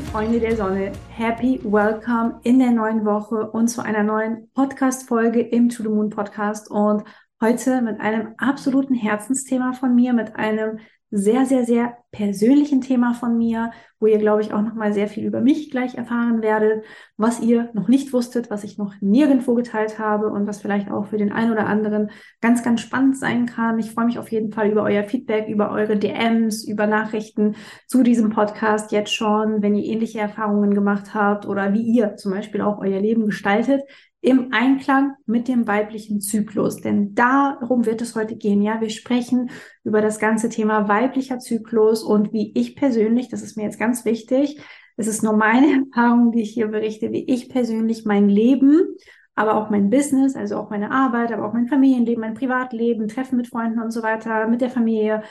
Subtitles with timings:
[0.00, 5.68] Freunde der Sonne, happy welcome in der neuen Woche und zu einer neuen Podcast-Folge im
[5.68, 6.70] To the Moon Podcast.
[6.70, 7.04] Und
[7.40, 10.80] heute mit einem absoluten Herzensthema von mir, mit einem
[11.16, 15.24] sehr, sehr, sehr persönlichen Thema von mir, wo ihr, glaube ich, auch nochmal sehr viel
[15.24, 16.84] über mich gleich erfahren werdet,
[17.16, 21.06] was ihr noch nicht wusstet, was ich noch nirgendwo geteilt habe und was vielleicht auch
[21.06, 23.78] für den einen oder anderen ganz, ganz spannend sein kann.
[23.78, 27.56] Ich freue mich auf jeden Fall über euer Feedback, über eure DMs, über Nachrichten
[27.86, 32.32] zu diesem Podcast jetzt schon, wenn ihr ähnliche Erfahrungen gemacht habt oder wie ihr zum
[32.32, 33.82] Beispiel auch euer Leben gestaltet
[34.26, 36.80] im Einklang mit dem weiblichen Zyklus.
[36.80, 38.60] Denn darum wird es heute gehen.
[38.60, 39.50] Ja, wir sprechen
[39.84, 44.04] über das ganze Thema weiblicher Zyklus und wie ich persönlich, das ist mir jetzt ganz
[44.04, 44.60] wichtig,
[44.96, 48.96] es ist nur meine Erfahrung, die ich hier berichte, wie ich persönlich mein Leben,
[49.36, 53.36] aber auch mein Business, also auch meine Arbeit, aber auch mein Familienleben, mein Privatleben, Treffen
[53.36, 55.22] mit Freunden und so weiter, mit der Familie,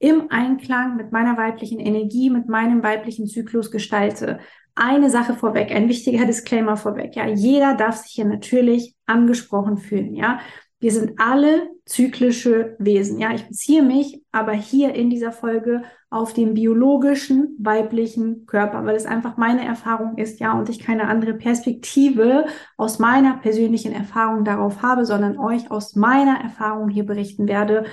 [0.00, 4.40] im Einklang mit meiner weiblichen Energie, mit meinem weiblichen Zyklus gestalte
[4.80, 7.14] eine Sache vorweg, ein wichtiger Disclaimer vorweg.
[7.14, 10.14] Ja, jeder darf sich hier natürlich angesprochen fühlen.
[10.14, 10.40] Ja,
[10.80, 13.18] wir sind alle zyklische Wesen.
[13.20, 18.96] Ja, ich beziehe mich aber hier in dieser Folge auf den biologischen weiblichen Körper, weil
[18.96, 22.46] es einfach meine Erfahrung ist, ja, und ich keine andere Perspektive
[22.78, 27.84] aus meiner persönlichen Erfahrung darauf habe, sondern euch aus meiner Erfahrung hier berichten werde.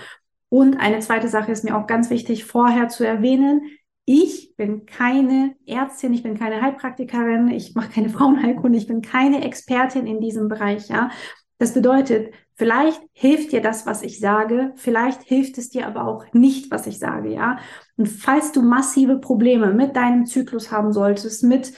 [0.49, 3.63] Und eine zweite Sache ist mir auch ganz wichtig vorher zu erwähnen.
[4.09, 9.43] Ich bin keine Ärztin, ich bin keine Heilpraktikerin, ich mache keine Frauenheilkunde, ich bin keine
[9.43, 11.09] Expertin in diesem Bereich, ja.
[11.57, 16.31] Das bedeutet, vielleicht hilft dir das, was ich sage, vielleicht hilft es dir aber auch
[16.31, 17.57] nicht, was ich sage, ja.
[17.97, 21.73] Und falls du massive Probleme mit deinem Zyklus haben solltest, mit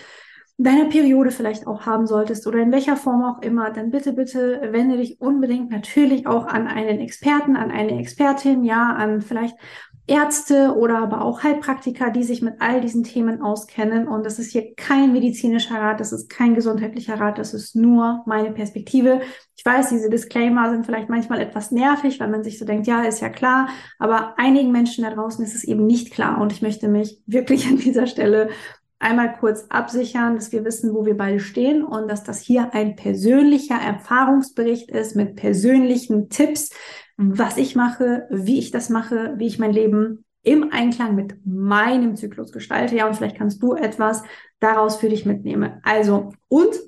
[0.59, 4.69] deiner Periode vielleicht auch haben solltest oder in welcher Form auch immer, dann bitte, bitte
[4.71, 9.55] wende dich unbedingt natürlich auch an einen Experten, an eine Expertin, ja, an vielleicht
[10.09, 14.07] Ärzte oder aber auch Heilpraktiker, die sich mit all diesen Themen auskennen.
[14.07, 18.23] Und das ist hier kein medizinischer Rat, das ist kein gesundheitlicher Rat, das ist nur
[18.25, 19.21] meine Perspektive.
[19.55, 23.03] Ich weiß, diese Disclaimer sind vielleicht manchmal etwas nervig, weil man sich so denkt, ja,
[23.03, 23.69] ist ja klar.
[23.99, 26.41] Aber einigen Menschen da draußen ist es eben nicht klar.
[26.41, 28.49] Und ich möchte mich wirklich an dieser Stelle
[28.99, 32.95] einmal kurz absichern, dass wir wissen, wo wir beide stehen und dass das hier ein
[32.95, 36.71] persönlicher Erfahrungsbericht ist mit persönlichen Tipps,
[37.17, 42.15] was ich mache, wie ich das mache, wie ich mein Leben im Einklang mit meinem
[42.15, 42.95] Zyklus gestalte.
[42.95, 44.23] Ja, und vielleicht kannst du etwas
[44.59, 45.79] daraus für dich mitnehmen.
[45.83, 46.79] Also, und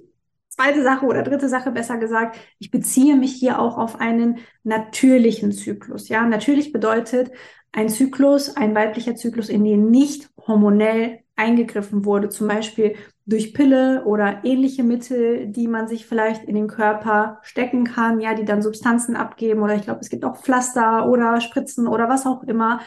[0.50, 5.52] zweite Sache oder dritte Sache besser gesagt, ich beziehe mich hier auch auf einen natürlichen
[5.52, 6.10] Zyklus.
[6.10, 7.32] Ja, natürlich bedeutet
[7.72, 14.04] ein Zyklus, ein weiblicher Zyklus, in den nicht hormonell eingegriffen wurde, zum Beispiel durch Pille
[14.06, 18.62] oder ähnliche Mittel, die man sich vielleicht in den Körper stecken kann, ja, die dann
[18.62, 22.80] Substanzen abgeben oder ich glaube, es gibt auch Pflaster oder Spritzen oder was auch immer.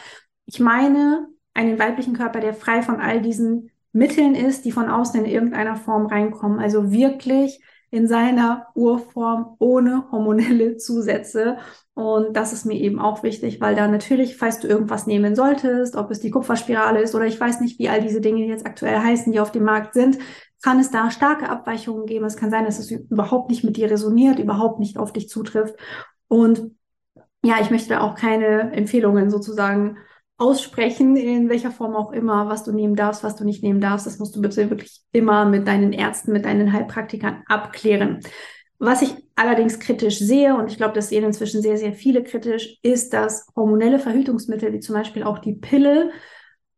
[0.46, 5.24] Ich meine einen weiblichen Körper, der frei von all diesen Mitteln ist, die von außen
[5.24, 6.58] in irgendeiner Form reinkommen.
[6.58, 7.60] Also wirklich
[7.94, 11.58] in seiner Urform ohne hormonelle Zusätze.
[11.94, 15.94] Und das ist mir eben auch wichtig, weil da natürlich, falls du irgendwas nehmen solltest,
[15.94, 18.98] ob es die Kupferspirale ist oder ich weiß nicht, wie all diese Dinge jetzt aktuell
[18.98, 20.18] heißen, die auf dem Markt sind,
[20.60, 22.24] kann es da starke Abweichungen geben.
[22.24, 25.76] Es kann sein, dass es überhaupt nicht mit dir resoniert, überhaupt nicht auf dich zutrifft.
[26.26, 26.72] Und
[27.44, 29.98] ja, ich möchte da auch keine Empfehlungen sozusagen
[30.36, 34.06] aussprechen, in welcher Form auch immer, was du nehmen darfst, was du nicht nehmen darfst.
[34.06, 38.20] Das musst du bitte wirklich immer mit deinen Ärzten, mit deinen Heilpraktikern abklären.
[38.78, 42.78] Was ich allerdings kritisch sehe, und ich glaube, das sehen inzwischen sehr, sehr viele kritisch,
[42.82, 46.10] ist, dass hormonelle Verhütungsmittel, wie zum Beispiel auch die Pille,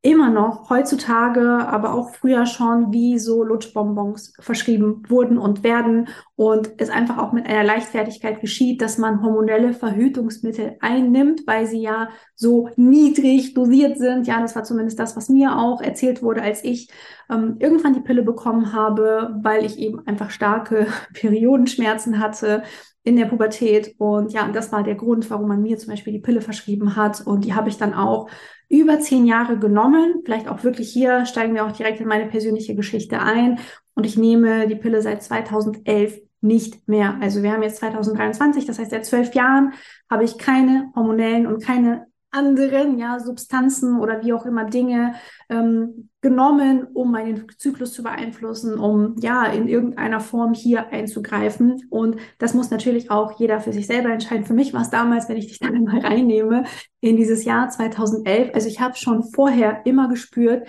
[0.06, 6.06] immer noch heutzutage, aber auch früher schon wie so Lutschbonbons verschrieben wurden und werden
[6.36, 11.80] und es einfach auch mit einer Leichtfertigkeit geschieht, dass man hormonelle Verhütungsmittel einnimmt, weil sie
[11.80, 14.28] ja so niedrig dosiert sind.
[14.28, 16.88] Ja, das war zumindest das, was mir auch erzählt wurde, als ich
[17.28, 22.62] ähm, irgendwann die Pille bekommen habe, weil ich eben einfach starke Periodenschmerzen hatte
[23.06, 23.94] in der Pubertät.
[23.98, 27.24] Und ja, das war der Grund, warum man mir zum Beispiel die Pille verschrieben hat.
[27.24, 28.28] Und die habe ich dann auch
[28.68, 30.22] über zehn Jahre genommen.
[30.24, 33.60] Vielleicht auch wirklich hier steigen wir auch direkt in meine persönliche Geschichte ein.
[33.94, 37.16] Und ich nehme die Pille seit 2011 nicht mehr.
[37.20, 39.72] Also wir haben jetzt 2023, das heißt seit zwölf Jahren
[40.10, 42.06] habe ich keine hormonellen und keine
[42.36, 45.14] anderen ja, Substanzen oder wie auch immer Dinge
[45.48, 51.86] ähm, genommen, um meinen Zyklus zu beeinflussen, um ja in irgendeiner Form hier einzugreifen.
[51.88, 54.44] Und das muss natürlich auch jeder für sich selber entscheiden.
[54.44, 56.64] Für mich war es damals, wenn ich dich dann mal reinnehme,
[57.00, 58.50] in dieses Jahr 2011.
[58.54, 60.66] Also ich habe schon vorher immer gespürt,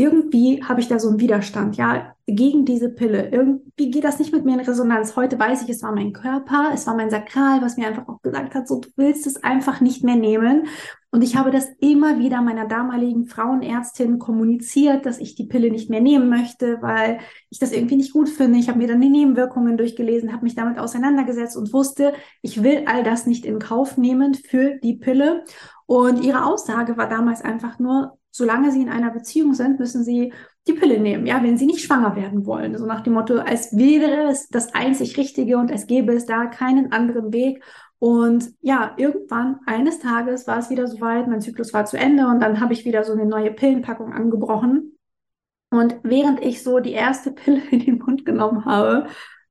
[0.00, 3.28] irgendwie habe ich da so einen Widerstand, ja, gegen diese Pille.
[3.30, 5.14] Irgendwie geht das nicht mit mir in Resonanz.
[5.14, 8.22] Heute weiß ich, es war mein Körper, es war mein Sakral, was mir einfach auch
[8.22, 10.66] gesagt hat, so, du willst es einfach nicht mehr nehmen.
[11.12, 15.90] Und ich habe das immer wieder meiner damaligen Frauenärztin kommuniziert, dass ich die Pille nicht
[15.90, 17.18] mehr nehmen möchte, weil
[17.50, 18.60] ich das irgendwie nicht gut finde.
[18.60, 22.12] Ich habe mir dann die Nebenwirkungen durchgelesen, habe mich damit auseinandergesetzt und wusste,
[22.42, 25.44] ich will all das nicht in Kauf nehmen für die Pille.
[25.86, 30.32] Und ihre Aussage war damals einfach nur, solange sie in einer Beziehung sind, müssen sie
[30.68, 32.76] die Pille nehmen, ja, wenn sie nicht schwanger werden wollen.
[32.78, 36.46] So nach dem Motto, als wäre es das einzig Richtige und es gäbe es da
[36.46, 37.64] keinen anderen Weg.
[38.00, 42.40] Und ja, irgendwann eines Tages war es wieder soweit, mein Zyklus war zu Ende und
[42.40, 44.96] dann habe ich wieder so eine neue Pillenpackung angebrochen.
[45.70, 49.06] Und während ich so die erste Pille in den Mund genommen habe,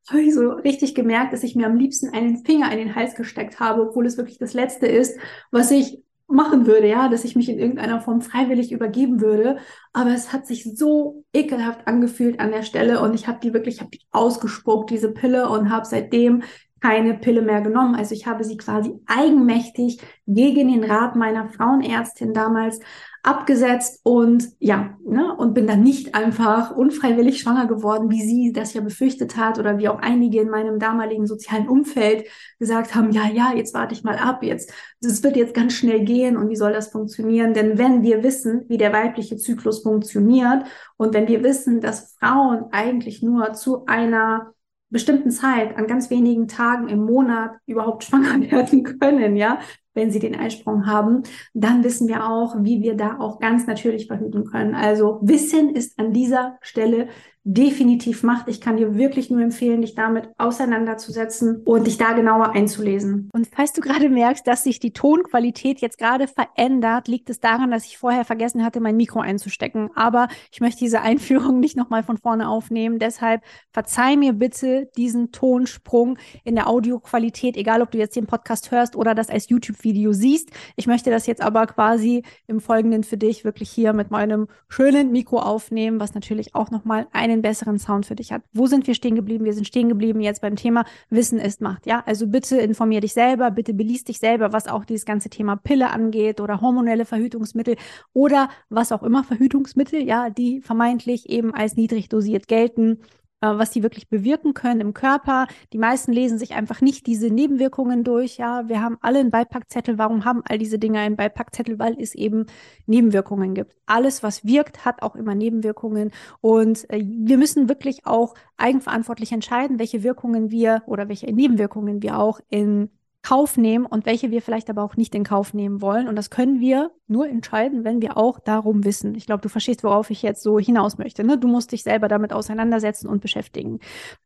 [0.10, 3.13] habe ich so richtig gemerkt, dass ich mir am liebsten einen Finger in den Hals
[3.13, 5.19] gesteckt habe, obwohl es wirklich das Letzte ist,
[5.51, 9.57] was ich machen würde, ja, dass ich mich in irgendeiner Form freiwillig übergeben würde.
[9.94, 13.75] Aber es hat sich so ekelhaft angefühlt an der Stelle und ich habe die wirklich,
[13.75, 16.44] ich habe die ausgespuckt, diese Pille und habe seitdem
[16.81, 17.95] keine Pille mehr genommen.
[17.95, 22.79] Also ich habe sie quasi eigenmächtig gegen den Rat meiner Frauenärztin damals
[23.21, 28.73] abgesetzt und ja, ne, und bin dann nicht einfach unfreiwillig schwanger geworden, wie sie das
[28.73, 32.25] ja befürchtet hat oder wie auch einige in meinem damaligen sozialen Umfeld
[32.59, 34.71] gesagt haben, ja, ja, jetzt warte ich mal ab, jetzt,
[35.01, 37.53] es wird jetzt ganz schnell gehen und wie soll das funktionieren?
[37.53, 40.63] Denn wenn wir wissen, wie der weibliche Zyklus funktioniert
[40.95, 44.53] und wenn wir wissen, dass Frauen eigentlich nur zu einer
[44.89, 49.59] bestimmten Zeit, an ganz wenigen Tagen im Monat überhaupt schwanger werden können, ja,
[49.94, 54.07] wenn sie den Eisprung haben, dann wissen wir auch, wie wir da auch ganz natürlich
[54.07, 54.75] verhüten können.
[54.75, 57.09] Also Wissen ist an dieser Stelle
[57.50, 58.48] definitiv Macht.
[58.48, 63.30] Ich kann dir wirklich nur empfehlen, dich damit auseinanderzusetzen und dich da genauer einzulesen.
[63.34, 67.72] Und falls du gerade merkst, dass sich die Tonqualität jetzt gerade verändert, liegt es daran,
[67.72, 69.90] dass ich vorher vergessen hatte, mein Mikro einzustecken.
[69.96, 73.00] Aber ich möchte diese Einführung nicht nochmal von vorne aufnehmen.
[73.00, 73.42] Deshalb
[73.72, 78.96] verzeih mir bitte diesen Tonsprung in der Audioqualität, egal ob du jetzt den Podcast hörst
[78.96, 80.51] oder das als YouTube-Video siehst.
[80.75, 85.12] Ich möchte das jetzt aber quasi im Folgenden für dich wirklich hier mit meinem schönen
[85.12, 88.44] Mikro aufnehmen, was natürlich auch nochmal einen einen besseren Sound für dich hat.
[88.53, 89.45] Wo sind wir stehen geblieben?
[89.45, 91.86] Wir sind stehen geblieben jetzt beim Thema Wissen ist Macht.
[91.86, 95.56] Ja, also bitte informier dich selber, bitte beließ dich selber, was auch dieses ganze Thema
[95.56, 97.77] Pille angeht oder hormonelle Verhütungsmittel
[98.13, 103.00] oder was auch immer Verhütungsmittel, ja, die vermeintlich eben als niedrig dosiert gelten
[103.41, 105.47] was die wirklich bewirken können im Körper.
[105.74, 108.38] Die meisten lesen sich einfach nicht diese Nebenwirkungen durch.
[108.38, 109.97] Ja, wir haben alle einen Beipackzettel.
[109.97, 111.80] Warum haben all diese Dinge einen Beipackzettel?
[111.80, 112.45] Weil es eben
[112.86, 113.75] Nebenwirkungen gibt.
[113.86, 116.12] Alles, was wirkt, hat auch immer Nebenwirkungen.
[116.41, 122.19] Und äh, wir müssen wirklich auch eigenverantwortlich entscheiden, welche Wirkungen wir oder welche Nebenwirkungen wir
[122.19, 122.89] auch in
[123.29, 126.07] Kauf nehmen und welche wir vielleicht aber auch nicht in Kauf nehmen wollen.
[126.07, 129.13] Und das können wir nur entscheiden, wenn wir auch darum wissen.
[129.13, 131.23] Ich glaube, du verstehst, worauf ich jetzt so hinaus möchte.
[131.23, 131.37] Ne?
[131.37, 133.81] Du musst dich selber damit auseinandersetzen und beschäftigen.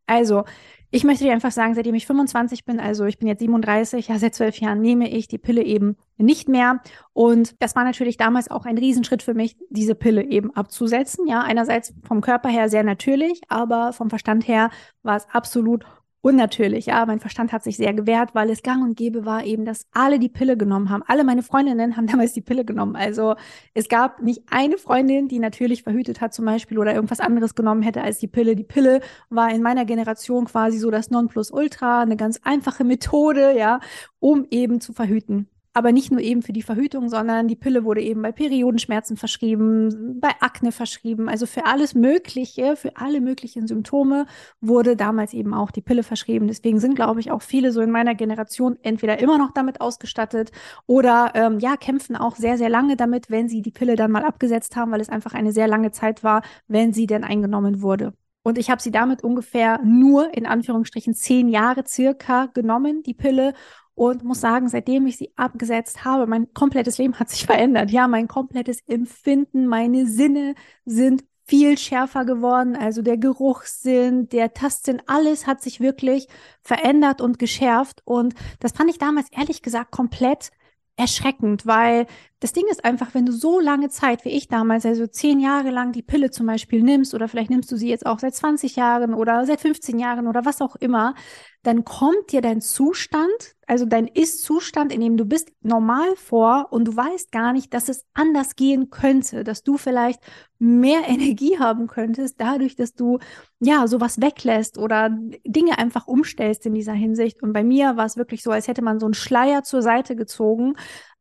[0.05, 0.45] Also,
[0.89, 4.19] ich möchte dir einfach sagen, seitdem ich 25 bin, also ich bin jetzt 37, ja,
[4.19, 6.79] seit zwölf Jahren nehme ich die Pille eben nicht mehr.
[7.11, 11.27] Und das war natürlich damals auch ein Riesenschritt für mich, diese Pille eben abzusetzen.
[11.27, 14.69] Ja, einerseits vom Körper her sehr natürlich, aber vom Verstand her
[15.01, 15.83] war es absolut
[16.23, 16.85] unnatürlich.
[16.85, 19.85] Ja, mein Verstand hat sich sehr gewehrt, weil es gang und gäbe war eben, dass
[19.91, 21.03] alle die Pille genommen haben.
[21.05, 22.95] Alle meine Freundinnen haben damals die Pille genommen.
[22.95, 23.35] Also
[23.73, 27.83] es gab nicht eine Freundin, die natürlich verhütet hat zum Beispiel oder irgendwas anderes genommen
[27.83, 28.55] hätte als die Pille.
[28.55, 33.81] Die Pille war in meiner Generation quasi so das Nonplusultra, eine ganz einfache Methode, ja,
[34.19, 38.01] um eben zu verhüten aber nicht nur eben für die Verhütung, sondern die Pille wurde
[38.01, 41.27] eben bei Periodenschmerzen verschrieben, bei Akne verschrieben.
[41.27, 44.27] Also für alles Mögliche, für alle möglichen Symptome
[44.61, 46.47] wurde damals eben auch die Pille verschrieben.
[46.47, 50.51] Deswegen sind, glaube ich, auch viele so in meiner Generation entweder immer noch damit ausgestattet
[50.85, 54.23] oder ähm, ja, kämpfen auch sehr, sehr lange damit, wenn sie die Pille dann mal
[54.23, 58.13] abgesetzt haben, weil es einfach eine sehr lange Zeit war, wenn sie denn eingenommen wurde.
[58.43, 63.53] Und ich habe sie damit ungefähr nur in Anführungsstrichen zehn Jahre circa genommen, die Pille
[63.95, 67.91] und muss sagen, seitdem ich sie abgesetzt habe, mein komplettes Leben hat sich verändert.
[67.91, 72.75] Ja, mein komplettes Empfinden, meine Sinne sind viel schärfer geworden.
[72.75, 76.27] Also der Geruchssinn, der Tastsinn, alles hat sich wirklich
[76.61, 78.01] verändert und geschärft.
[78.05, 80.51] Und das fand ich damals ehrlich gesagt komplett
[80.95, 82.05] erschreckend, weil
[82.39, 85.71] das Ding ist einfach, wenn du so lange Zeit wie ich damals, also zehn Jahre
[85.71, 88.75] lang die Pille zum Beispiel nimmst oder vielleicht nimmst du sie jetzt auch seit 20
[88.75, 91.15] Jahren oder seit 15 Jahren oder was auch immer,
[91.63, 96.85] dann kommt dir dein Zustand, also dein Ist-Zustand, in dem du bist, normal vor und
[96.85, 100.19] du weißt gar nicht, dass es anders gehen könnte, dass du vielleicht
[100.59, 103.19] mehr Energie haben könntest, dadurch, dass du
[103.59, 105.09] ja sowas weglässt oder
[105.45, 107.41] Dinge einfach umstellst in dieser Hinsicht.
[107.41, 110.17] Und bei mir war es wirklich so, als hätte man so einen Schleier zur Seite
[110.17, 110.75] gezogen,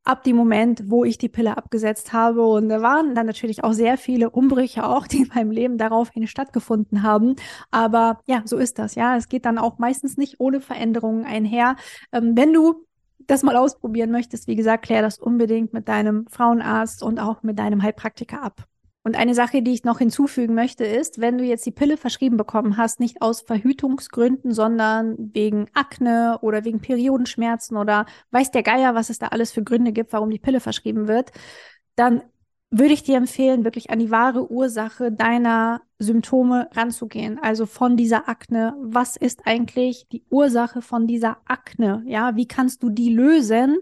[0.04, 2.44] ab dem Moment, wo ich die Pille abgesetzt habe.
[2.44, 6.26] Und da waren dann natürlich auch sehr viele Umbrüche auch, die in meinem Leben daraufhin
[6.26, 7.36] stattgefunden haben.
[7.70, 8.94] Aber ja, so ist das.
[8.94, 11.76] Ja, es geht dann auch meistens nicht ohne Veränderungen einher.
[12.12, 12.86] Ähm, wenn du
[13.26, 17.58] das mal ausprobieren möchtest, wie gesagt, klär das unbedingt mit deinem Frauenarzt und auch mit
[17.58, 18.66] deinem Heilpraktiker ab.
[19.04, 22.36] Und eine Sache, die ich noch hinzufügen möchte, ist, wenn du jetzt die Pille verschrieben
[22.36, 28.94] bekommen hast, nicht aus Verhütungsgründen, sondern wegen Akne oder wegen Periodenschmerzen oder weiß der Geier,
[28.94, 31.32] was es da alles für Gründe gibt, warum die Pille verschrieben wird,
[31.96, 32.22] dann
[32.70, 37.38] würde ich dir empfehlen, wirklich an die wahre Ursache deiner Symptome ranzugehen.
[37.38, 38.74] Also von dieser Akne.
[38.80, 42.02] Was ist eigentlich die Ursache von dieser Akne?
[42.06, 43.78] Ja, wie kannst du die lösen,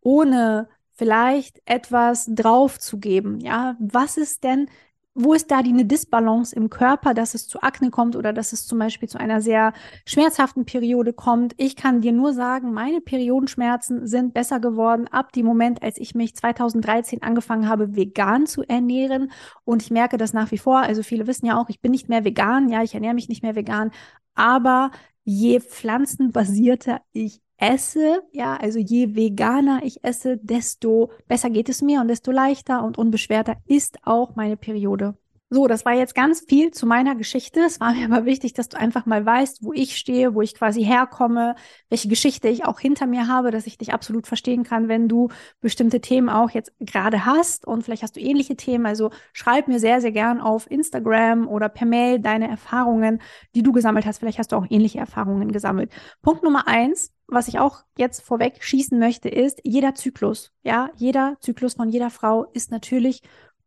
[0.00, 0.68] ohne
[1.00, 3.40] vielleicht etwas draufzugeben.
[3.40, 4.68] Ja, was ist denn,
[5.14, 8.52] wo ist da die eine Disbalance im Körper, dass es zu Akne kommt oder dass
[8.52, 9.72] es zum Beispiel zu einer sehr
[10.04, 11.54] schmerzhaften Periode kommt?
[11.56, 16.14] Ich kann dir nur sagen, meine Periodenschmerzen sind besser geworden ab dem Moment, als ich
[16.14, 19.32] mich 2013 angefangen habe, vegan zu ernähren.
[19.64, 20.80] Und ich merke das nach wie vor.
[20.80, 22.68] Also viele wissen ja auch, ich bin nicht mehr vegan.
[22.68, 23.90] Ja, ich ernähre mich nicht mehr vegan.
[24.34, 24.90] Aber
[25.24, 32.00] je pflanzenbasierter ich esse, ja, also je veganer ich esse, desto besser geht es mir
[32.00, 35.14] und desto leichter und unbeschwerter ist auch meine Periode.
[35.52, 37.58] So, das war jetzt ganz viel zu meiner Geschichte.
[37.60, 40.54] Es war mir aber wichtig, dass du einfach mal weißt, wo ich stehe, wo ich
[40.54, 41.56] quasi herkomme,
[41.88, 45.28] welche Geschichte ich auch hinter mir habe, dass ich dich absolut verstehen kann, wenn du
[45.60, 48.86] bestimmte Themen auch jetzt gerade hast und vielleicht hast du ähnliche Themen.
[48.86, 53.20] Also schreib mir sehr, sehr gern auf Instagram oder per Mail deine Erfahrungen,
[53.56, 54.18] die du gesammelt hast.
[54.18, 55.90] Vielleicht hast du auch ähnliche Erfahrungen gesammelt.
[56.22, 61.36] Punkt Nummer eins, was ich auch jetzt vorweg schießen möchte, ist, jeder Zyklus, ja, jeder
[61.40, 63.22] Zyklus von jeder Frau ist natürlich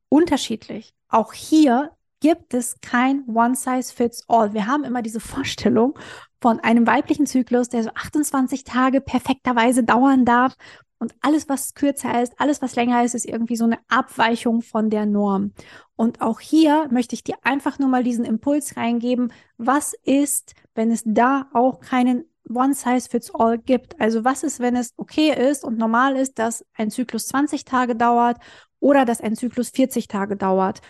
[0.08, 0.94] unterschiedlich.
[1.14, 1.92] Auch hier
[2.22, 4.54] gibt es kein One Size Fits All.
[4.54, 5.94] Wir haben immer diese Vorstellung
[6.42, 10.56] von einem weiblichen Zyklus, der so 28 Tage perfekterweise dauern darf.
[10.98, 14.90] Und alles, was kürzer ist, alles, was länger ist, ist irgendwie so eine Abweichung von
[14.90, 15.52] der Norm.
[15.96, 19.32] Und auch hier möchte ich dir einfach nur mal diesen Impuls reingeben.
[19.58, 24.02] Was ist, wenn es da auch keinen One Size Fits All gibt?
[24.02, 27.96] Also was ist, wenn es okay ist und normal ist, dass ein Zyklus 20 Tage
[27.96, 28.38] dauert
[28.80, 30.82] oder dass ein Zyklus 40 Tage dauert.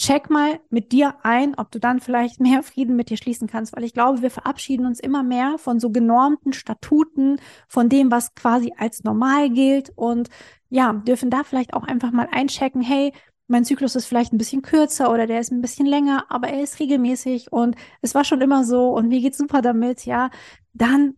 [0.00, 3.76] Check mal mit dir ein, ob du dann vielleicht mehr Frieden mit dir schließen kannst,
[3.76, 7.38] weil ich glaube, wir verabschieden uns immer mehr von so genormten Statuten,
[7.68, 9.92] von dem, was quasi als normal gilt.
[9.94, 10.30] Und
[10.70, 13.12] ja, dürfen da vielleicht auch einfach mal einchecken, hey,
[13.46, 16.62] mein Zyklus ist vielleicht ein bisschen kürzer oder der ist ein bisschen länger, aber er
[16.62, 20.30] ist regelmäßig und es war schon immer so und mir geht's super damit, ja,
[20.72, 21.14] dann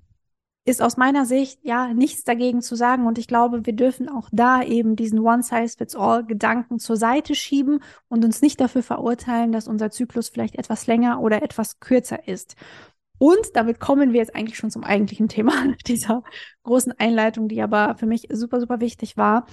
[0.64, 3.06] ist aus meiner Sicht ja nichts dagegen zu sagen.
[3.06, 8.42] Und ich glaube, wir dürfen auch da eben diesen One-Size-Fits-All-Gedanken zur Seite schieben und uns
[8.42, 12.56] nicht dafür verurteilen, dass unser Zyklus vielleicht etwas länger oder etwas kürzer ist.
[13.18, 15.52] Und damit kommen wir jetzt eigentlich schon zum eigentlichen Thema
[15.86, 16.22] dieser
[16.62, 19.46] großen Einleitung, die aber für mich super, super wichtig war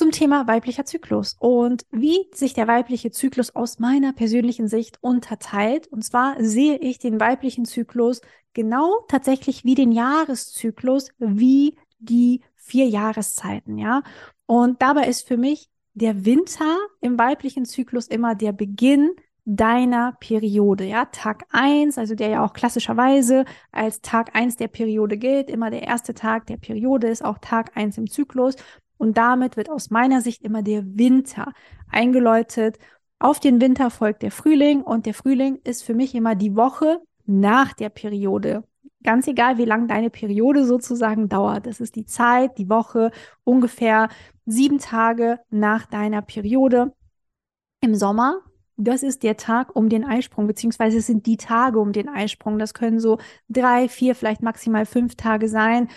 [0.00, 5.88] zum Thema weiblicher Zyklus und wie sich der weibliche Zyklus aus meiner persönlichen Sicht unterteilt.
[5.88, 8.22] Und zwar sehe ich den weiblichen Zyklus
[8.54, 14.02] genau tatsächlich wie den Jahreszyklus, wie die vier Jahreszeiten, ja.
[14.46, 19.10] Und dabei ist für mich der Winter im weiblichen Zyklus immer der Beginn
[19.44, 25.16] deiner Periode, ja, Tag eins, also der ja auch klassischerweise als Tag eins der Periode
[25.16, 28.54] gilt, immer der erste Tag der Periode ist auch Tag eins im Zyklus
[28.98, 31.52] und damit wird aus meiner Sicht immer der Winter
[31.90, 32.78] eingeläutet.
[33.18, 37.00] Auf den Winter folgt der Frühling und der Frühling ist für mich immer die Woche
[37.30, 38.64] nach der Periode.
[39.02, 41.66] Ganz egal, wie lang deine Periode sozusagen dauert.
[41.66, 43.10] Das ist die Zeit, die Woche,
[43.44, 44.08] ungefähr
[44.44, 46.92] sieben Tage nach deiner Periode.
[47.80, 48.40] Im Sommer
[48.82, 52.58] das ist der Tag um den Eisprung, beziehungsweise es sind die Tage um den Eisprung.
[52.58, 53.18] Das können so
[53.50, 55.88] drei, vier, vielleicht maximal fünf Tage sein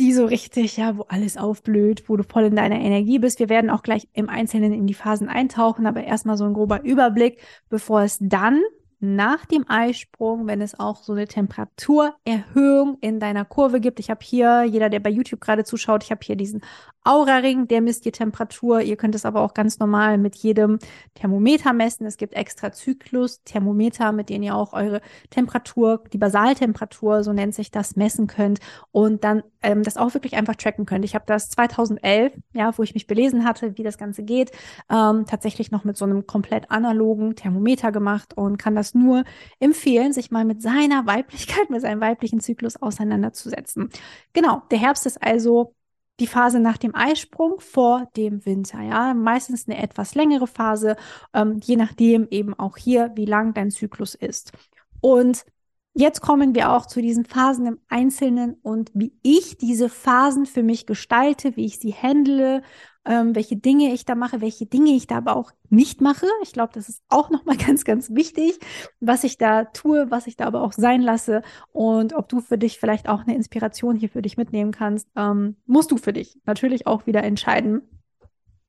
[0.00, 3.38] die so richtig, ja, wo alles aufblüht, wo du voll in deiner Energie bist.
[3.38, 6.82] Wir werden auch gleich im Einzelnen in die Phasen eintauchen, aber erstmal so ein grober
[6.82, 8.62] Überblick, bevor es dann
[9.00, 13.98] nach dem Eisprung, wenn es auch so eine Temperaturerhöhung in deiner Kurve gibt.
[13.98, 16.62] Ich habe hier, jeder, der bei YouTube gerade zuschaut, ich habe hier diesen
[17.02, 18.82] Aura-Ring, der misst die Temperatur.
[18.82, 20.78] Ihr könnt es aber auch ganz normal mit jedem
[21.14, 22.06] Thermometer messen.
[22.06, 27.70] Es gibt extra Zyklus-Thermometer, mit denen ihr auch eure Temperatur, die Basaltemperatur, so nennt sich
[27.70, 28.60] das, messen könnt
[28.92, 31.06] und dann ähm, das auch wirklich einfach tracken könnt.
[31.06, 34.52] Ich habe das 2011, ja, wo ich mich belesen hatte, wie das Ganze geht,
[34.90, 39.24] ähm, tatsächlich noch mit so einem komplett analogen Thermometer gemacht und kann das das nur
[39.58, 43.90] empfehlen, sich mal mit seiner Weiblichkeit, mit seinem weiblichen Zyklus auseinanderzusetzen.
[44.32, 45.74] Genau, der Herbst ist also
[46.18, 48.82] die Phase nach dem Eisprung vor dem Winter.
[48.82, 50.96] Ja, meistens eine etwas längere Phase,
[51.32, 54.52] ähm, je nachdem eben auch hier, wie lang dein Zyklus ist.
[55.00, 55.44] Und
[55.92, 60.62] Jetzt kommen wir auch zu diesen Phasen im Einzelnen und wie ich diese Phasen für
[60.62, 62.62] mich gestalte, wie ich sie handle,
[63.04, 66.26] ähm, welche Dinge ich da mache, welche Dinge ich da aber auch nicht mache.
[66.42, 68.58] Ich glaube, das ist auch nochmal ganz, ganz wichtig,
[69.00, 71.42] was ich da tue, was ich da aber auch sein lasse
[71.72, 75.56] und ob du für dich vielleicht auch eine Inspiration hier für dich mitnehmen kannst, ähm,
[75.66, 77.82] musst du für dich natürlich auch wieder entscheiden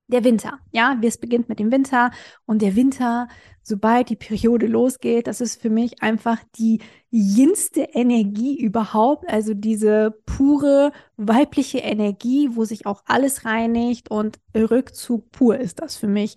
[0.08, 0.60] der Winter.
[0.72, 2.12] Ja, es beginnt mit dem Winter
[2.46, 3.28] und der Winter,
[3.64, 10.12] sobald die Periode losgeht, das ist für mich einfach die jinste Energie überhaupt, also diese
[10.26, 16.36] pure weibliche Energie, wo sich auch alles reinigt und Rückzug pur ist das für mich.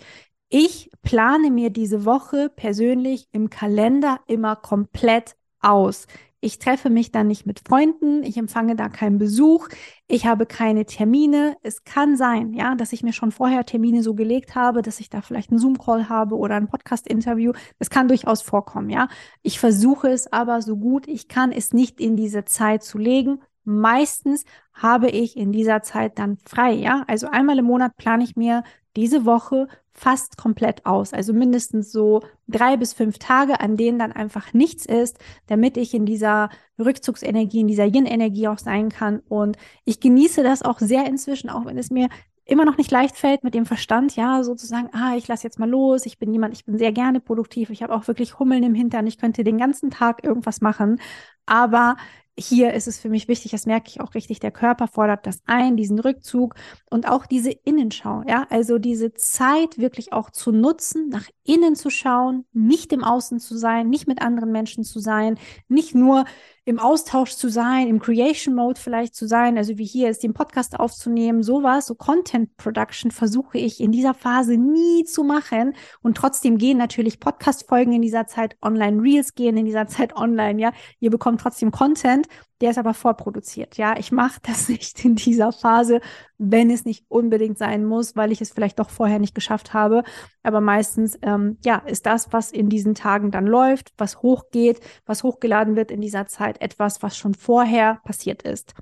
[0.48, 6.06] Ich plane mir diese Woche persönlich im Kalender immer komplett aus.
[6.44, 9.66] Ich treffe mich dann nicht mit Freunden, ich empfange da keinen Besuch,
[10.06, 11.56] ich habe keine Termine.
[11.62, 15.08] Es kann sein, ja, dass ich mir schon vorher Termine so gelegt habe, dass ich
[15.08, 17.52] da vielleicht einen Zoom-Call habe oder ein Podcast-Interview.
[17.78, 19.08] Das kann durchaus vorkommen, ja.
[19.40, 23.40] Ich versuche es aber so gut ich kann, es nicht in diese Zeit zu legen.
[23.64, 27.04] Meistens habe ich in dieser Zeit dann frei, ja.
[27.08, 28.64] Also einmal im Monat plane ich mir
[28.96, 31.12] diese Woche fast komplett aus.
[31.12, 35.94] Also mindestens so drei bis fünf Tage, an denen dann einfach nichts ist, damit ich
[35.94, 39.20] in dieser Rückzugsenergie, in dieser Yin-Energie auch sein kann.
[39.28, 42.08] Und ich genieße das auch sehr inzwischen, auch wenn es mir
[42.46, 45.70] immer noch nicht leicht fällt mit dem Verstand, ja, sozusagen, ah, ich lasse jetzt mal
[45.70, 48.74] los, ich bin jemand, ich bin sehr gerne produktiv, ich habe auch wirklich Hummeln im
[48.74, 51.00] Hintern, ich könnte den ganzen Tag irgendwas machen,
[51.46, 51.96] aber
[52.36, 55.40] hier ist es für mich wichtig, das merke ich auch richtig, der Körper fordert das
[55.46, 56.56] ein, diesen Rückzug
[56.90, 61.90] und auch diese Innenschau, ja, also diese Zeit wirklich auch zu nutzen, nach innen zu
[61.90, 65.38] schauen, nicht im Außen zu sein, nicht mit anderen Menschen zu sein,
[65.68, 66.24] nicht nur
[66.66, 70.32] im Austausch zu sein, im Creation Mode vielleicht zu sein, also wie hier ist, den
[70.32, 75.74] Podcast aufzunehmen, sowas, so Content Production versuche ich in dieser Phase nie zu machen.
[76.00, 80.16] Und trotzdem gehen natürlich Podcast Folgen in dieser Zeit online, Reels gehen in dieser Zeit
[80.16, 82.28] online, ja, ihr bekommt trotzdem Content,
[82.60, 86.00] der ist aber vorproduziert, ja, ich mache das nicht in dieser Phase,
[86.38, 90.02] wenn es nicht unbedingt sein muss, weil ich es vielleicht doch vorher nicht geschafft habe,
[90.42, 95.22] aber meistens, ähm, ja, ist das, was in diesen Tagen dann läuft, was hochgeht, was
[95.22, 98.74] hochgeladen wird in dieser Zeit, etwas, was schon vorher passiert ist.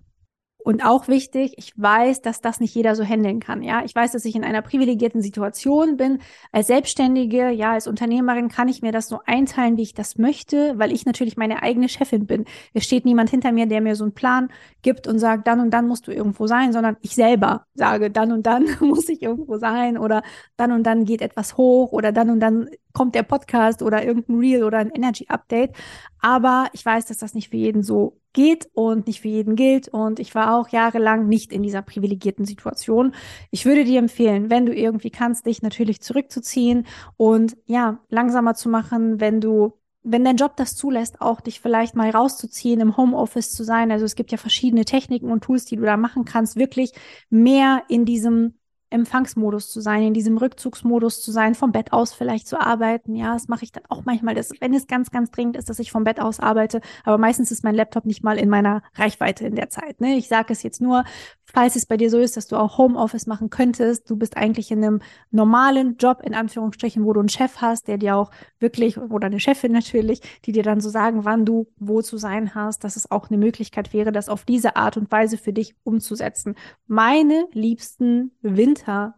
[0.64, 3.62] Und auch wichtig, ich weiß, dass das nicht jeder so handeln kann.
[3.62, 6.20] Ja, ich weiß, dass ich in einer privilegierten Situation bin.
[6.52, 10.78] Als Selbstständige, ja, als Unternehmerin kann ich mir das so einteilen, wie ich das möchte,
[10.78, 12.44] weil ich natürlich meine eigene Chefin bin.
[12.74, 14.50] Es steht niemand hinter mir, der mir so einen Plan
[14.82, 18.30] gibt und sagt, dann und dann musst du irgendwo sein, sondern ich selber sage, dann
[18.30, 20.22] und dann muss ich irgendwo sein oder
[20.56, 24.38] dann und dann geht etwas hoch oder dann und dann kommt der Podcast oder irgendein
[24.38, 25.74] Reel oder ein Energy Update.
[26.20, 29.88] Aber ich weiß, dass das nicht für jeden so geht und nicht für jeden gilt.
[29.88, 33.14] Und ich war auch jahrelang nicht in dieser privilegierten Situation.
[33.50, 38.68] Ich würde dir empfehlen, wenn du irgendwie kannst, dich natürlich zurückzuziehen und ja, langsamer zu
[38.68, 39.72] machen, wenn du
[40.04, 43.92] wenn dein Job das zulässt, auch dich vielleicht mal rauszuziehen, im Homeoffice zu sein.
[43.92, 46.92] Also es gibt ja verschiedene Techniken und Tools, die du da machen kannst, wirklich
[47.30, 48.54] mehr in diesem
[48.92, 53.16] Empfangsmodus zu sein, in diesem Rückzugsmodus zu sein, vom Bett aus vielleicht zu arbeiten.
[53.16, 55.78] Ja, das mache ich dann auch manchmal, dass, wenn es ganz, ganz dringend ist, dass
[55.78, 56.80] ich vom Bett aus arbeite.
[57.04, 60.00] Aber meistens ist mein Laptop nicht mal in meiner Reichweite in der Zeit.
[60.00, 60.16] Ne?
[60.16, 61.04] Ich sage es jetzt nur,
[61.52, 64.08] falls es bei dir so ist, dass du auch Homeoffice machen könntest.
[64.10, 67.98] Du bist eigentlich in einem normalen Job, in Anführungsstrichen, wo du einen Chef hast, der
[67.98, 72.02] dir auch wirklich, oder eine Chefin natürlich, die dir dann so sagen, wann du wo
[72.02, 75.38] zu sein hast, dass es auch eine Möglichkeit wäre, das auf diese Art und Weise
[75.38, 76.54] für dich umzusetzen.
[76.86, 78.72] Meine liebsten Winter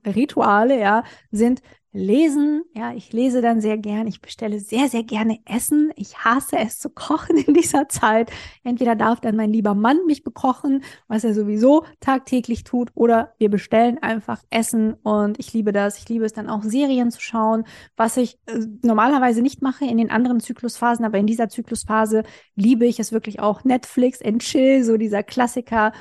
[0.05, 1.63] Winterrituale, ja, sind
[1.97, 4.09] Lesen, ja, ich lese dann sehr gern.
[4.09, 5.93] Ich bestelle sehr, sehr gerne Essen.
[5.95, 8.33] Ich hasse es zu kochen in dieser Zeit.
[8.65, 13.49] Entweder darf dann mein lieber Mann mich bekochen, was er sowieso tagtäglich tut, oder wir
[13.49, 15.97] bestellen einfach Essen und ich liebe das.
[15.99, 17.63] Ich liebe es dann auch Serien zu schauen,
[17.97, 22.25] was ich äh, normalerweise nicht mache in den anderen Zyklusphasen, aber in dieser Zyklusphase
[22.57, 25.93] liebe ich es wirklich auch Netflix and Chill, so dieser Klassiker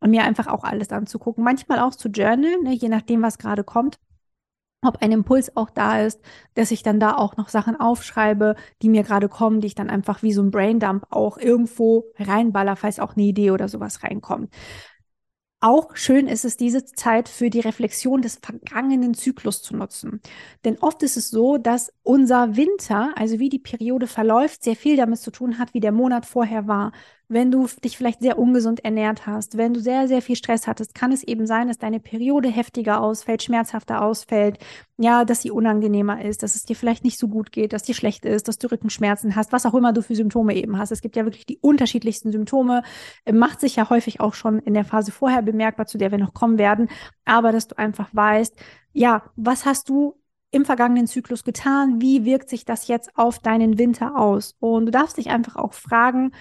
[0.00, 1.42] und mir einfach auch alles anzugucken.
[1.42, 3.98] Manchmal auch zu journalen, ne, je nachdem, was gerade kommt.
[4.82, 6.20] Ob ein Impuls auch da ist,
[6.54, 9.90] dass ich dann da auch noch Sachen aufschreibe, die mir gerade kommen, die ich dann
[9.90, 14.52] einfach wie so ein Braindump auch irgendwo reinballer, falls auch eine Idee oder sowas reinkommt.
[15.60, 20.20] Auch schön ist es, diese Zeit für die Reflexion des vergangenen Zyklus zu nutzen.
[20.64, 24.96] Denn oft ist es so, dass unser Winter, also wie die Periode verläuft, sehr viel
[24.96, 26.92] damit zu tun hat, wie der Monat vorher war.
[27.28, 30.94] Wenn du dich vielleicht sehr ungesund ernährt hast, wenn du sehr, sehr viel Stress hattest,
[30.94, 34.58] kann es eben sein, dass deine Periode heftiger ausfällt, schmerzhafter ausfällt,
[34.96, 37.94] ja, dass sie unangenehmer ist, dass es dir vielleicht nicht so gut geht, dass dir
[37.94, 40.90] schlecht ist, dass du Rückenschmerzen hast, was auch immer du für Symptome eben hast.
[40.90, 42.82] Es gibt ja wirklich die unterschiedlichsten Symptome,
[43.26, 46.18] äh, macht sich ja häufig auch schon in der Phase vorher bemerkbar, zu der wir
[46.18, 46.88] noch kommen werden,
[47.26, 48.56] aber dass du einfach weißt,
[48.94, 50.14] ja, was hast du
[50.50, 52.00] im vergangenen Zyklus getan?
[52.00, 54.56] Wie wirkt sich das jetzt auf deinen Winter aus?
[54.60, 56.32] Und du darfst dich einfach auch fragen,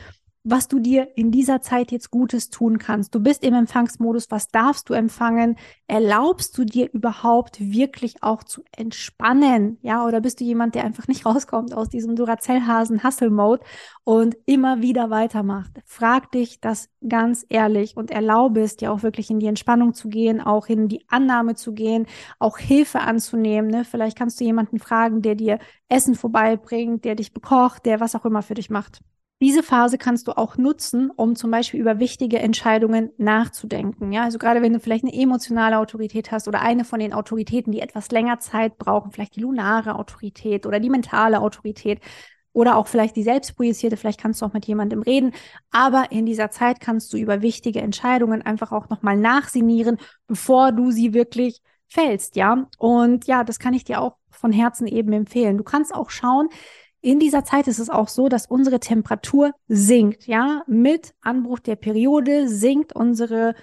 [0.43, 3.13] was du dir in dieser Zeit jetzt Gutes tun kannst.
[3.13, 5.57] Du bist im Empfangsmodus, was darfst du empfangen?
[5.87, 9.77] Erlaubst du dir überhaupt wirklich auch zu entspannen?
[9.81, 13.63] Ja, oder bist du jemand, der einfach nicht rauskommt aus diesem Duracell-Hasen-Hustle-Mode
[14.03, 15.71] und immer wieder weitermacht?
[15.85, 20.07] Frag dich das ganz ehrlich und erlaube es dir auch wirklich in die Entspannung zu
[20.07, 22.07] gehen, auch in die Annahme zu gehen,
[22.39, 23.69] auch Hilfe anzunehmen.
[23.69, 23.83] Ne?
[23.83, 28.25] Vielleicht kannst du jemanden fragen, der dir Essen vorbeibringt, der dich bekocht, der was auch
[28.25, 29.01] immer für dich macht.
[29.39, 34.11] Diese Phase kannst du auch nutzen, um zum Beispiel über wichtige Entscheidungen nachzudenken.
[34.11, 37.71] Ja, also gerade wenn du vielleicht eine emotionale Autorität hast oder eine von den Autoritäten,
[37.71, 41.99] die etwas länger Zeit brauchen, vielleicht die lunare Autorität oder die mentale Autorität
[42.51, 45.33] oder auch vielleicht die selbstprojizierte, vielleicht kannst du auch mit jemandem reden.
[45.69, 50.89] Aber in dieser Zeit kannst du über wichtige Entscheidungen einfach auch nochmal nachsinieren, bevor du
[50.89, 52.35] sie wirklich fällst.
[52.35, 55.59] Ja, und ja, das kann ich dir auch von Herzen eben empfehlen.
[55.59, 56.49] Du kannst auch schauen,
[57.07, 60.63] in dieser Zeit ist es auch so, dass unsere Temperatur sinkt, ja.
[60.67, 63.55] Mit Anbruch der Periode sinkt unsere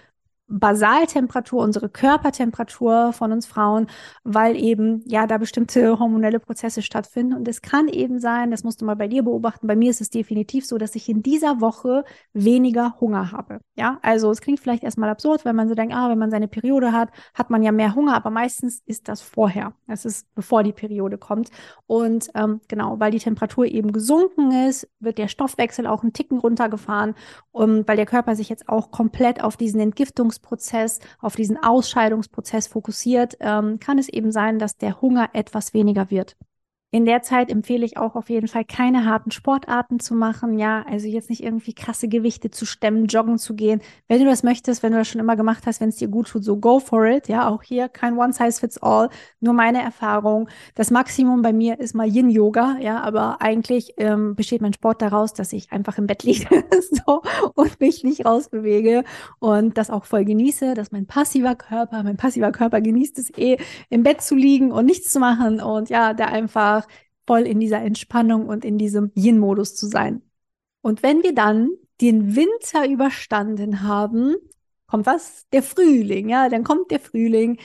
[0.46, 3.86] Basaltemperatur, unsere Körpertemperatur von uns Frauen,
[4.24, 7.34] weil eben ja da bestimmte hormonelle Prozesse stattfinden.
[7.34, 9.66] Und es kann eben sein, das musst du mal bei dir beobachten.
[9.66, 12.04] Bei mir ist es definitiv so, dass ich in dieser Woche
[12.34, 13.60] weniger Hunger habe.
[13.74, 16.48] Ja, also es klingt vielleicht erstmal absurd, wenn man so denkt, ah, wenn man seine
[16.48, 19.72] Periode hat, hat man ja mehr Hunger, aber meistens ist das vorher.
[19.86, 21.50] Es ist bevor die Periode kommt.
[21.86, 26.38] Und ähm, genau, weil die Temperatur eben gesunken ist, wird der Stoffwechsel auch einen Ticken
[26.38, 27.14] runtergefahren,
[27.50, 32.66] um, weil der Körper sich jetzt auch komplett auf diesen Entgiftungs Verdauungsprozess, auf diesen Ausscheidungsprozess
[32.66, 36.36] fokussiert, ähm, kann es eben sein, dass der Hunger etwas weniger wird.
[36.94, 40.60] In der Zeit empfehle ich auch auf jeden Fall keine harten Sportarten zu machen.
[40.60, 43.80] Ja, also jetzt nicht irgendwie krasse Gewichte zu stemmen, joggen zu gehen.
[44.06, 46.28] Wenn du das möchtest, wenn du das schon immer gemacht hast, wenn es dir gut
[46.28, 47.26] tut, so go for it.
[47.26, 49.08] Ja, auch hier kein One Size Fits All.
[49.40, 50.48] Nur meine Erfahrung.
[50.76, 52.76] Das Maximum bei mir ist mal Yin Yoga.
[52.78, 56.46] Ja, aber eigentlich ähm, besteht mein Sport daraus, dass ich einfach im Bett liege
[57.06, 57.22] so,
[57.56, 59.02] und mich nicht rausbewege
[59.40, 63.56] und das auch voll genieße, dass mein passiver Körper, mein passiver Körper genießt es eh,
[63.90, 66.83] im Bett zu liegen und nichts zu machen und ja, der einfach
[67.26, 70.22] voll in dieser Entspannung und in diesem Yin-Modus zu sein.
[70.82, 74.34] Und wenn wir dann den Winter überstanden haben,
[74.86, 75.46] kommt was?
[75.52, 77.58] Der Frühling, ja, dann kommt der Frühling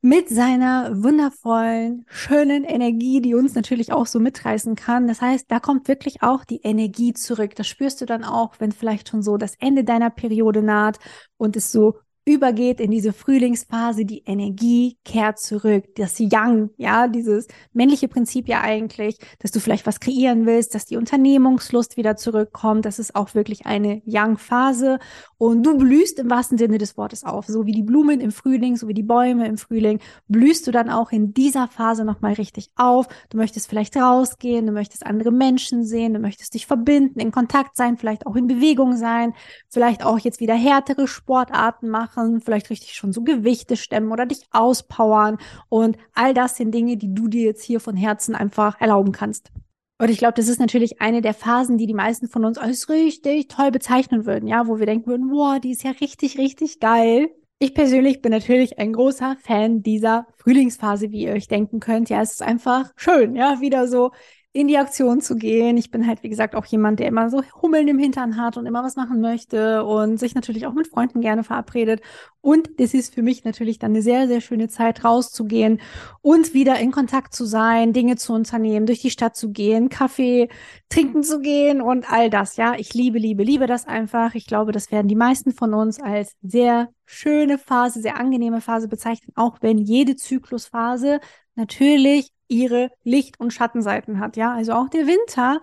[0.00, 5.06] mit seiner wundervollen, schönen Energie, die uns natürlich auch so mitreißen kann.
[5.06, 7.54] Das heißt, da kommt wirklich auch die Energie zurück.
[7.54, 10.98] Das spürst du dann auch, wenn vielleicht schon so das Ende deiner Periode naht
[11.36, 11.98] und es so
[12.30, 18.60] übergeht in diese Frühlingsphase, die Energie kehrt zurück, das Yang, ja, dieses männliche Prinzip ja
[18.60, 23.34] eigentlich, dass du vielleicht was kreieren willst, dass die Unternehmungslust wieder zurückkommt, das ist auch
[23.34, 24.98] wirklich eine Yang-Phase.
[25.38, 28.76] Und du blühst im wahrsten Sinne des Wortes auf, so wie die Blumen im Frühling,
[28.76, 32.70] so wie die Bäume im Frühling, blühst du dann auch in dieser Phase nochmal richtig
[32.76, 37.32] auf, du möchtest vielleicht rausgehen, du möchtest andere Menschen sehen, du möchtest dich verbinden, in
[37.32, 39.32] Kontakt sein, vielleicht auch in Bewegung sein,
[39.68, 44.26] vielleicht auch jetzt wieder härtere Sportarten machen, machen, vielleicht richtig schon so Gewichte stemmen oder
[44.26, 45.38] dich auspowern.
[45.68, 49.50] Und all das sind Dinge, die du dir jetzt hier von Herzen einfach erlauben kannst.
[49.98, 52.88] Und ich glaube, das ist natürlich eine der Phasen, die die meisten von uns als
[52.88, 56.80] richtig toll bezeichnen würden, ja, wo wir denken würden, wow, die ist ja richtig, richtig
[56.80, 57.28] geil.
[57.58, 62.08] Ich persönlich bin natürlich ein großer Fan dieser Frühlingsphase, wie ihr euch denken könnt.
[62.08, 64.12] Ja, es ist einfach schön, ja, wieder so
[64.52, 65.76] in die Aktion zu gehen.
[65.76, 68.66] Ich bin halt, wie gesagt, auch jemand, der immer so Hummeln im Hintern hat und
[68.66, 72.00] immer was machen möchte und sich natürlich auch mit Freunden gerne verabredet.
[72.40, 75.80] Und das ist für mich natürlich dann eine sehr, sehr schöne Zeit, rauszugehen
[76.20, 80.48] und wieder in Kontakt zu sein, Dinge zu unternehmen, durch die Stadt zu gehen, Kaffee
[80.88, 82.56] trinken zu gehen und all das.
[82.56, 84.34] Ja, ich liebe, liebe, liebe das einfach.
[84.34, 88.88] Ich glaube, das werden die meisten von uns als sehr schöne Phase, sehr angenehme Phase
[88.88, 91.20] bezeichnen, auch wenn jede Zyklusphase
[91.54, 94.36] natürlich ihre Licht- und Schattenseiten hat.
[94.36, 95.60] Ja, also auch der Winter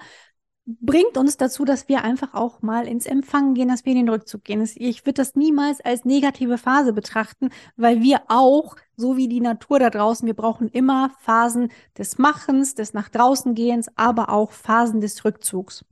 [0.65, 4.10] bringt uns dazu, dass wir einfach auch mal ins Empfangen gehen, dass wir in den
[4.10, 4.67] Rückzug gehen.
[4.76, 9.80] Ich würde das niemals als negative Phase betrachten, weil wir auch, so wie die Natur
[9.80, 15.00] da draußen, wir brauchen immer Phasen des Machens, des nach draußen Gehens, aber auch Phasen
[15.00, 15.86] des Rückzugs.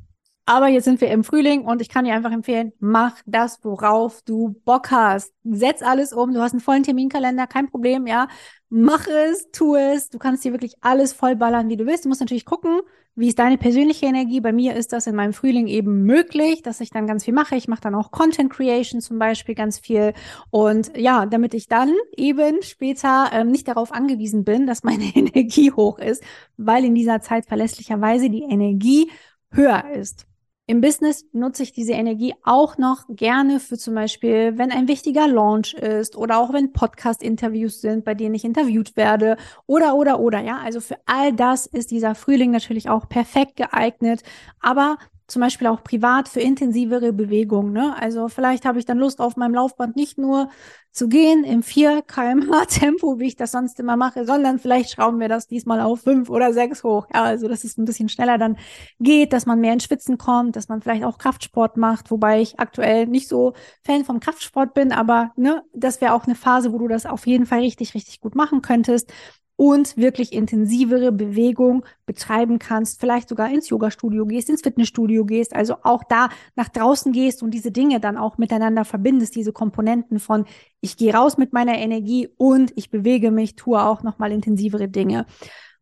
[0.47, 4.21] Aber jetzt sind wir im Frühling und ich kann dir einfach empfehlen, mach das, worauf
[4.21, 5.33] du Bock hast.
[5.43, 6.33] Setz alles um.
[6.33, 8.27] Du hast einen vollen Terminkalender, kein Problem, ja.
[8.69, 10.09] Mach es, tu es.
[10.09, 12.05] Du kannst dir wirklich alles vollballern, wie du willst.
[12.05, 12.81] Du musst natürlich gucken,
[13.17, 14.41] Wie ist deine persönliche Energie?
[14.41, 17.55] Bei mir ist das in meinem Frühling eben möglich, dass ich dann ganz viel mache.
[17.55, 20.13] Ich mache dann auch Content Creation zum Beispiel ganz viel.
[20.49, 25.71] Und ja, damit ich dann eben später ähm, nicht darauf angewiesen bin, dass meine Energie
[25.71, 26.23] hoch ist,
[26.57, 29.09] weil in dieser Zeit verlässlicherweise die Energie
[29.51, 30.27] höher ist.
[30.67, 35.27] Im Business nutze ich diese Energie auch noch gerne für zum Beispiel, wenn ein wichtiger
[35.27, 40.39] Launch ist oder auch wenn Podcast-Interviews sind, bei denen ich interviewt werde oder, oder, oder,
[40.39, 40.57] ja.
[40.57, 44.23] Also für all das ist dieser Frühling natürlich auch perfekt geeignet.
[44.59, 47.73] Aber zum Beispiel auch privat für intensivere Bewegungen.
[47.73, 47.95] Ne?
[47.99, 50.49] Also vielleicht habe ich dann Lust auf meinem Laufband nicht nur
[50.91, 55.19] zu gehen im 4 kmh Tempo, wie ich das sonst immer mache, sondern vielleicht schrauben
[55.19, 57.07] wir das diesmal auf 5 oder 6 hoch.
[57.13, 58.57] Ja, also dass es ein bisschen schneller dann
[58.99, 62.59] geht, dass man mehr in Schwitzen kommt, dass man vielleicht auch Kraftsport macht, wobei ich
[62.59, 66.77] aktuell nicht so Fan vom Kraftsport bin, aber ne, das wäre auch eine Phase, wo
[66.77, 69.11] du das auf jeden Fall richtig, richtig gut machen könntest
[69.57, 75.77] und wirklich intensivere Bewegung betreiben kannst, vielleicht sogar ins Yoga-Studio gehst, ins Fitnessstudio gehst, also
[75.83, 80.45] auch da nach draußen gehst und diese Dinge dann auch miteinander verbindest, diese Komponenten von
[80.81, 85.25] ich gehe raus mit meiner Energie und ich bewege mich, tue auch nochmal intensivere Dinge.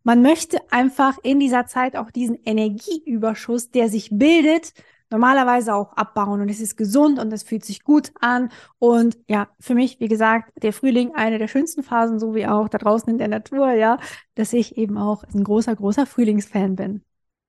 [0.03, 4.73] Man möchte einfach in dieser Zeit auch diesen Energieüberschuss, der sich bildet,
[5.13, 8.49] normalerweise auch abbauen und es ist gesund und es fühlt sich gut an.
[8.79, 12.67] Und ja, für mich, wie gesagt, der Frühling eine der schönsten Phasen, so wie auch
[12.67, 13.99] da draußen in der Natur, ja,
[14.35, 17.03] dass ich eben auch ein großer, großer Frühlingsfan bin.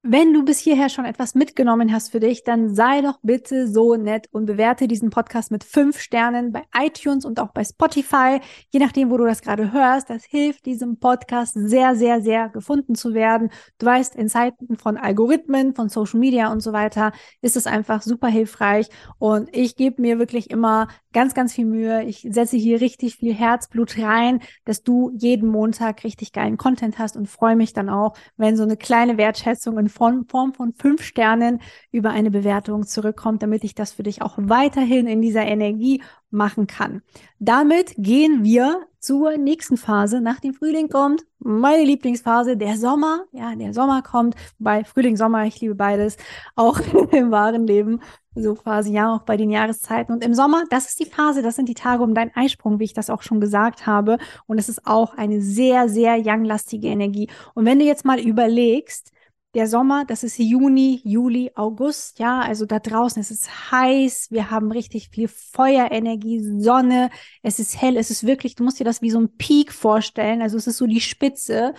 [0.06, 3.96] Wenn du bis hierher schon etwas mitgenommen hast für dich, dann sei doch bitte so
[3.96, 8.38] nett und bewerte diesen Podcast mit fünf Sternen bei iTunes und auch bei Spotify,
[8.68, 10.10] je nachdem, wo du das gerade hörst.
[10.10, 13.48] Das hilft diesem Podcast sehr, sehr, sehr gefunden zu werden.
[13.78, 18.02] Du weißt, in Zeiten von Algorithmen, von Social Media und so weiter ist es einfach
[18.02, 22.02] super hilfreich und ich gebe mir wirklich immer ganz, ganz viel Mühe.
[22.02, 27.16] Ich setze hier richtig viel Herzblut rein, dass du jeden Montag richtig geilen Content hast
[27.16, 31.62] und freue mich dann auch, wenn so eine kleine Wertschätzung in Form von fünf Sternen
[31.90, 36.02] über eine Bewertung zurückkommt, damit ich das für dich auch weiterhin in dieser Energie
[36.34, 37.02] machen kann.
[37.38, 40.20] Damit gehen wir zur nächsten Phase.
[40.20, 43.24] Nach dem Frühling kommt meine Lieblingsphase, der Sommer.
[43.32, 44.34] Ja, der Sommer kommt.
[44.58, 46.16] Bei Frühling, Sommer, ich liebe beides,
[46.56, 46.80] auch
[47.12, 48.00] im wahren Leben.
[48.34, 50.12] So quasi ja auch bei den Jahreszeiten.
[50.12, 52.84] Und im Sommer, das ist die Phase, das sind die Tage um deinen Eisprung, wie
[52.84, 54.18] ich das auch schon gesagt habe.
[54.46, 57.28] Und es ist auch eine sehr, sehr young-lastige Energie.
[57.54, 59.12] Und wenn du jetzt mal überlegst,
[59.54, 64.50] der Sommer, das ist Juni, Juli, August, ja, also da draußen es ist heiß, wir
[64.50, 67.10] haben richtig viel Feuerenergie, Sonne,
[67.42, 70.42] es ist hell, es ist wirklich, du musst dir das wie so ein Peak vorstellen,
[70.42, 71.74] also es ist so die Spitze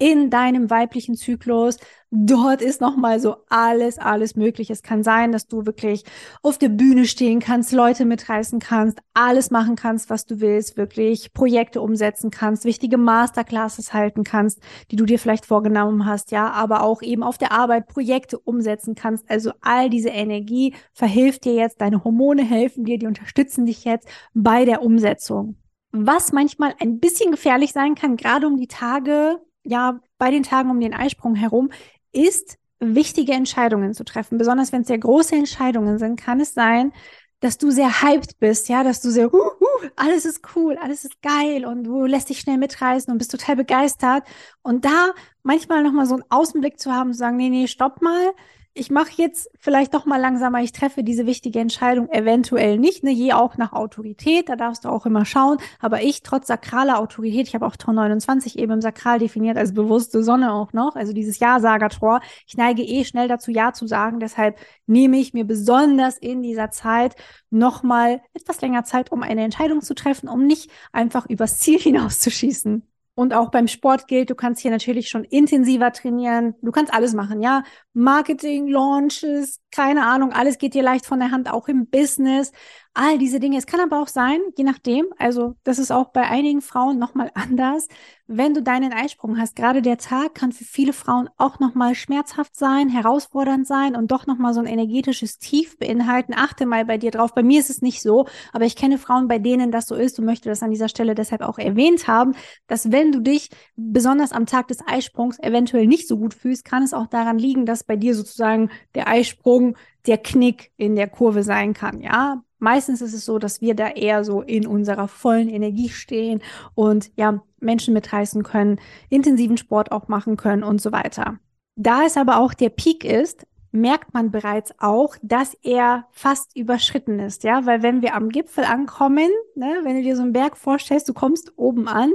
[0.00, 1.76] in deinem weiblichen Zyklus.
[2.10, 4.70] Dort ist nochmal so alles, alles möglich.
[4.70, 6.04] Es kann sein, dass du wirklich
[6.42, 11.32] auf der Bühne stehen kannst, Leute mitreißen kannst, alles machen kannst, was du willst, wirklich
[11.32, 14.60] Projekte umsetzen kannst, wichtige Masterclasses halten kannst,
[14.90, 18.96] die du dir vielleicht vorgenommen hast, ja, aber auch eben auf der Arbeit Projekte umsetzen
[18.96, 19.30] kannst.
[19.30, 24.08] Also all diese Energie verhilft dir jetzt, deine Hormone helfen dir, die unterstützen dich jetzt
[24.34, 25.56] bei der Umsetzung.
[25.92, 30.70] Was manchmal ein bisschen gefährlich sein kann, gerade um die Tage, ja, bei den Tagen
[30.70, 31.70] um den Eisprung herum,
[32.12, 34.38] ist, wichtige Entscheidungen zu treffen.
[34.38, 36.92] Besonders wenn es sehr große Entscheidungen sind, kann es sein,
[37.40, 41.04] dass du sehr hyped bist, ja, dass du sehr, uh, uh, alles ist cool, alles
[41.04, 44.24] ist geil und du lässt dich schnell mitreißen und bist total begeistert.
[44.62, 45.10] Und da
[45.42, 48.32] manchmal nochmal so einen Außenblick zu haben, zu sagen, nee, nee, stopp mal,
[48.72, 53.10] ich mache jetzt vielleicht doch mal langsamer, ich treffe diese wichtige Entscheidung eventuell nicht, ne,
[53.10, 57.48] je auch nach Autorität, da darfst du auch immer schauen, aber ich trotz sakraler Autorität,
[57.48, 61.12] ich habe auch Tor 29 eben im Sakral definiert als bewusste Sonne auch noch, also
[61.12, 66.16] dieses Ja-Sager-Tor, ich neige eh schnell dazu Ja zu sagen, deshalb nehme ich mir besonders
[66.16, 67.16] in dieser Zeit
[67.50, 72.89] nochmal etwas länger Zeit, um eine Entscheidung zu treffen, um nicht einfach übers Ziel hinauszuschießen.
[73.14, 76.54] Und auch beim Sport gilt, du kannst hier natürlich schon intensiver trainieren.
[76.62, 77.64] Du kannst alles machen, ja.
[77.92, 82.52] Marketing, Launches, keine Ahnung, alles geht dir leicht von der Hand, auch im Business
[82.94, 83.58] all diese Dinge.
[83.58, 87.30] Es kann aber auch sein, je nachdem, also das ist auch bei einigen Frauen nochmal
[87.34, 87.86] anders,
[88.32, 89.56] wenn du deinen Eisprung hast.
[89.56, 94.28] Gerade der Tag kann für viele Frauen auch nochmal schmerzhaft sein, herausfordernd sein und doch
[94.28, 96.32] nochmal so ein energetisches Tief beinhalten.
[96.36, 97.34] Achte mal bei dir drauf.
[97.34, 100.16] Bei mir ist es nicht so, aber ich kenne Frauen, bei denen das so ist
[100.20, 102.36] und möchte das an dieser Stelle deshalb auch erwähnt haben,
[102.68, 106.84] dass wenn du dich besonders am Tag des Eisprungs eventuell nicht so gut fühlst, kann
[106.84, 111.42] es auch daran liegen, dass bei dir sozusagen der Eisprung der Knick in der Kurve
[111.42, 112.00] sein kann.
[112.00, 116.40] Ja, meistens ist es so, dass wir da eher so in unserer vollen Energie stehen
[116.74, 121.38] und ja, Menschen mitreißen können, intensiven Sport auch machen können und so weiter.
[121.76, 127.20] Da es aber auch der Peak ist, merkt man bereits auch, dass er fast überschritten
[127.20, 130.56] ist, ja, weil wenn wir am Gipfel ankommen, ne, wenn du dir so einen Berg
[130.56, 132.12] vorstellst, du kommst oben an,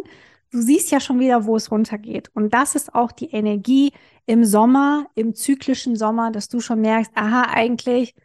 [0.52, 2.30] du siehst ja schon wieder, wo es runtergeht.
[2.34, 3.92] Und das ist auch die Energie
[4.26, 8.16] im Sommer, im zyklischen Sommer, dass du schon merkst, aha, eigentlich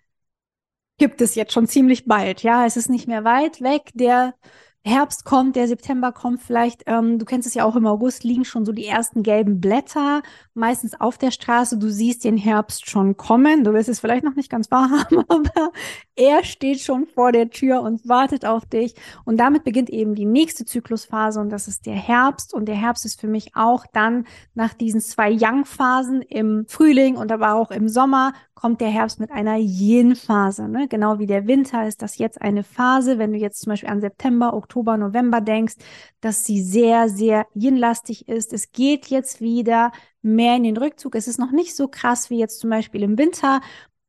[1.00, 2.44] gibt es jetzt schon ziemlich bald.
[2.44, 3.90] Ja, es ist nicht mehr weit weg.
[3.94, 4.34] Der
[4.82, 8.46] Herbst kommt, der September kommt vielleicht, ähm, du kennst es ja auch im August, liegen
[8.46, 10.22] schon so die ersten gelben Blätter,
[10.54, 11.76] meistens auf der Straße.
[11.76, 13.62] Du siehst den Herbst schon kommen.
[13.62, 15.72] Du wirst es vielleicht noch nicht ganz wahrhaben, aber
[16.16, 18.94] er steht schon vor der Tür und wartet auf dich.
[19.26, 22.54] Und damit beginnt eben die nächste Zyklusphase und das ist der Herbst.
[22.54, 27.30] Und der Herbst ist für mich auch dann nach diesen zwei Young-Phasen im Frühling und
[27.32, 30.68] aber auch im Sommer kommt der Herbst mit einer Yin-Phase.
[30.68, 30.86] Ne?
[30.86, 34.02] Genau wie der Winter ist das jetzt eine Phase, wenn du jetzt zum Beispiel an
[34.02, 35.76] September, Oktober, November denkst,
[36.20, 38.52] dass sie sehr, sehr Yin-lastig ist.
[38.52, 41.14] Es geht jetzt wieder mehr in den Rückzug.
[41.14, 43.60] Es ist noch nicht so krass wie jetzt zum Beispiel im Winter,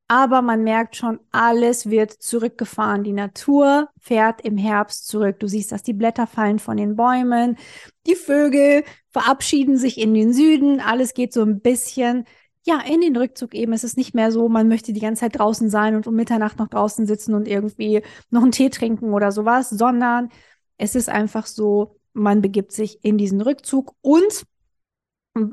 [0.08, 3.06] aber man merkt schon, alles wird zurückgefahren.
[3.06, 5.39] Die Natur fährt im Herbst zurück.
[5.39, 7.58] Du siehst, dass die Blätter fallen von den Bäumen,
[8.08, 12.26] die Vögel verabschieden sich in den Süden, alles geht so ein bisschen
[12.63, 13.74] ja, in den Rückzug eben.
[13.74, 16.60] Es ist nicht mehr so, man möchte die ganze Zeit draußen sein und um Mitternacht
[16.60, 20.30] noch draußen sitzen und irgendwie noch einen Tee trinken oder sowas, sondern
[20.82, 24.46] es ist einfach so, man begibt sich in diesen Rückzug und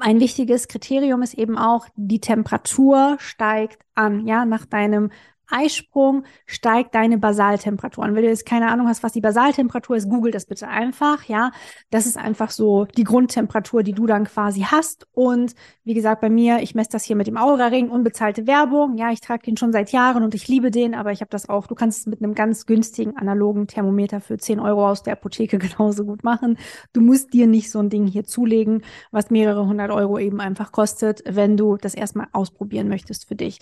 [0.01, 4.27] ein wichtiges Kriterium ist eben auch, die Temperatur steigt an.
[4.27, 5.11] Ja, nach deinem
[5.49, 8.15] Eisprung steigt deine Basaltemperatur an.
[8.15, 11.51] Wenn du jetzt keine Ahnung hast, was die Basaltemperatur ist, google das bitte einfach, ja.
[11.91, 15.07] Das ist einfach so die Grundtemperatur, die du dann quasi hast.
[15.13, 18.97] Und wie gesagt, bei mir, ich messe das hier mit dem Aura-Ring, unbezahlte Werbung.
[18.97, 21.49] Ja, ich trage den schon seit Jahren und ich liebe den, aber ich habe das
[21.49, 25.15] auch, du kannst es mit einem ganz günstigen analogen Thermometer für 10 Euro aus der
[25.15, 26.59] Apotheke genauso gut machen.
[26.93, 30.73] Du musst dir nicht so ein Ding hier zulegen, was mehrere hundert Euro eben einfach
[30.73, 33.59] kostet, wenn du das erstmal ausprobieren möchtest für dich.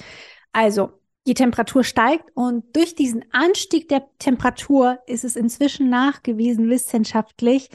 [0.53, 0.90] Also,
[1.26, 7.68] die Temperatur steigt und durch diesen Anstieg der Temperatur ist es inzwischen nachgewiesen wissenschaftlich,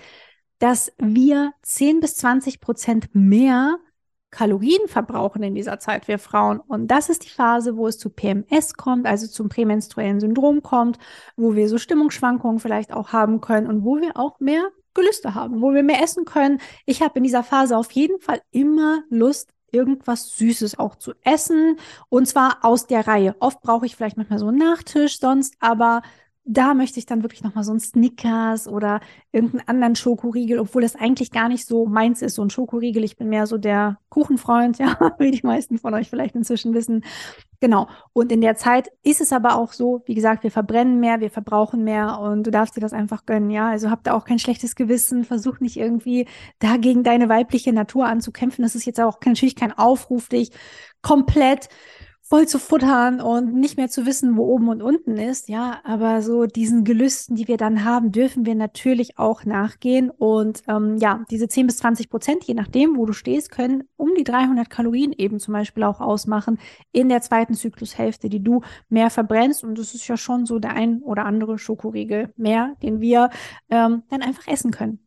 [0.59, 3.77] dass wir 10 bis 20 Prozent mehr
[4.29, 6.61] Kalorien verbrauchen in dieser Zeit, wir Frauen.
[6.61, 10.97] Und das ist die Phase, wo es zu PMS kommt, also zum prämenstruellen Syndrom kommt,
[11.35, 15.61] wo wir so Stimmungsschwankungen vielleicht auch haben können und wo wir auch mehr Gelüste haben,
[15.61, 16.59] wo wir mehr essen können.
[16.85, 21.77] Ich habe in dieser Phase auf jeden Fall immer Lust irgendwas Süßes auch zu essen
[22.09, 23.35] und zwar aus der Reihe.
[23.39, 26.01] Oft brauche ich vielleicht manchmal so einen Nachtisch sonst, aber
[26.43, 28.99] da möchte ich dann wirklich nochmal so ein Snickers oder
[29.31, 33.03] irgendeinen anderen Schokoriegel, obwohl das eigentlich gar nicht so meins ist, so ein Schokoriegel.
[33.03, 37.05] Ich bin mehr so der Kuchenfreund, ja, wie die meisten von euch vielleicht inzwischen wissen.
[37.59, 37.87] Genau.
[38.13, 41.29] Und in der Zeit ist es aber auch so, wie gesagt, wir verbrennen mehr, wir
[41.29, 43.69] verbrauchen mehr und du darfst dir das einfach gönnen, ja.
[43.69, 46.27] Also habt da auch kein schlechtes Gewissen, versuch nicht irgendwie
[46.57, 48.63] dagegen deine weibliche Natur anzukämpfen.
[48.63, 50.49] Das ist jetzt auch natürlich kein Aufruf, dich
[51.03, 51.69] komplett
[52.31, 56.21] voll zu futtern und nicht mehr zu wissen, wo oben und unten ist, ja, aber
[56.21, 60.09] so diesen Gelüsten, die wir dann haben, dürfen wir natürlich auch nachgehen.
[60.09, 64.11] Und ähm, ja, diese 10 bis 20 Prozent, je nachdem, wo du stehst, können um
[64.17, 66.57] die 300 Kalorien eben zum Beispiel auch ausmachen
[66.93, 69.65] in der zweiten Zyklushälfte, die du mehr verbrennst.
[69.65, 73.29] Und das ist ja schon so der ein oder andere Schokoriegel mehr, den wir
[73.69, 74.99] ähm, dann einfach essen können.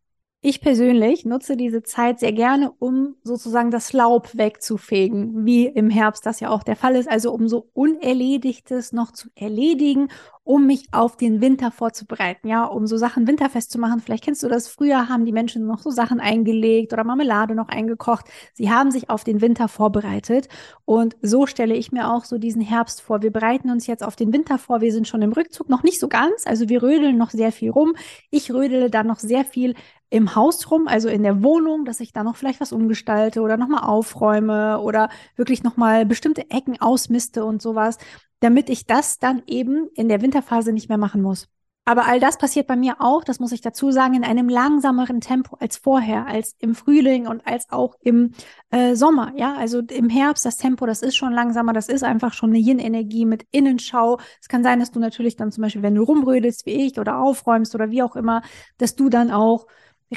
[0.47, 6.23] Ich persönlich nutze diese Zeit sehr gerne, um sozusagen das Laub wegzufegen, wie im Herbst
[6.23, 7.09] das ja auch der Fall ist.
[7.09, 10.09] Also um so Unerledigtes noch zu erledigen
[10.45, 13.99] um mich auf den Winter vorzubereiten, ja, um so Sachen winterfest zu machen.
[13.99, 17.67] Vielleicht kennst du das, früher haben die Menschen noch so Sachen eingelegt oder Marmelade noch
[17.67, 18.25] eingekocht.
[18.53, 20.47] Sie haben sich auf den Winter vorbereitet
[20.85, 23.23] und so stelle ich mir auch so diesen Herbst vor.
[23.23, 24.81] Wir bereiten uns jetzt auf den Winter vor.
[24.81, 27.71] Wir sind schon im Rückzug, noch nicht so ganz, also wir rödeln noch sehr viel
[27.71, 27.95] rum.
[28.29, 29.73] Ich rödele dann noch sehr viel
[30.11, 33.57] im Haus rum, also in der Wohnung, dass ich da noch vielleicht was umgestalte oder
[33.57, 37.97] nochmal aufräume oder wirklich nochmal bestimmte Ecken ausmiste und sowas
[38.45, 41.47] damit ich das dann eben in der Winterphase nicht mehr machen muss.
[41.83, 45.19] Aber all das passiert bei mir auch, das muss ich dazu sagen, in einem langsameren
[45.19, 48.33] Tempo als vorher, als im Frühling und als auch im
[48.69, 49.33] äh, Sommer.
[49.35, 52.59] Ja, also im Herbst das Tempo, das ist schon langsamer, das ist einfach schon eine
[52.59, 54.19] Yin-Energie mit Innenschau.
[54.39, 57.17] Es kann sein, dass du natürlich dann zum Beispiel, wenn du rumrödelst wie ich oder
[57.17, 58.43] aufräumst oder wie auch immer,
[58.77, 59.65] dass du dann auch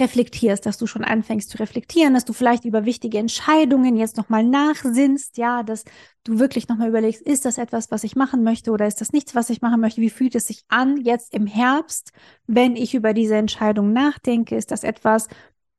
[0.01, 4.45] reflektierst, dass du schon anfängst zu reflektieren, dass du vielleicht über wichtige Entscheidungen jetzt nochmal
[4.45, 5.85] nachsinnst, ja, dass
[6.25, 9.35] du wirklich nochmal überlegst, ist das etwas, was ich machen möchte oder ist das nichts,
[9.35, 10.01] was ich machen möchte?
[10.01, 12.13] Wie fühlt es sich an jetzt im Herbst,
[12.47, 14.57] wenn ich über diese Entscheidung nachdenke?
[14.57, 15.29] Ist das etwas,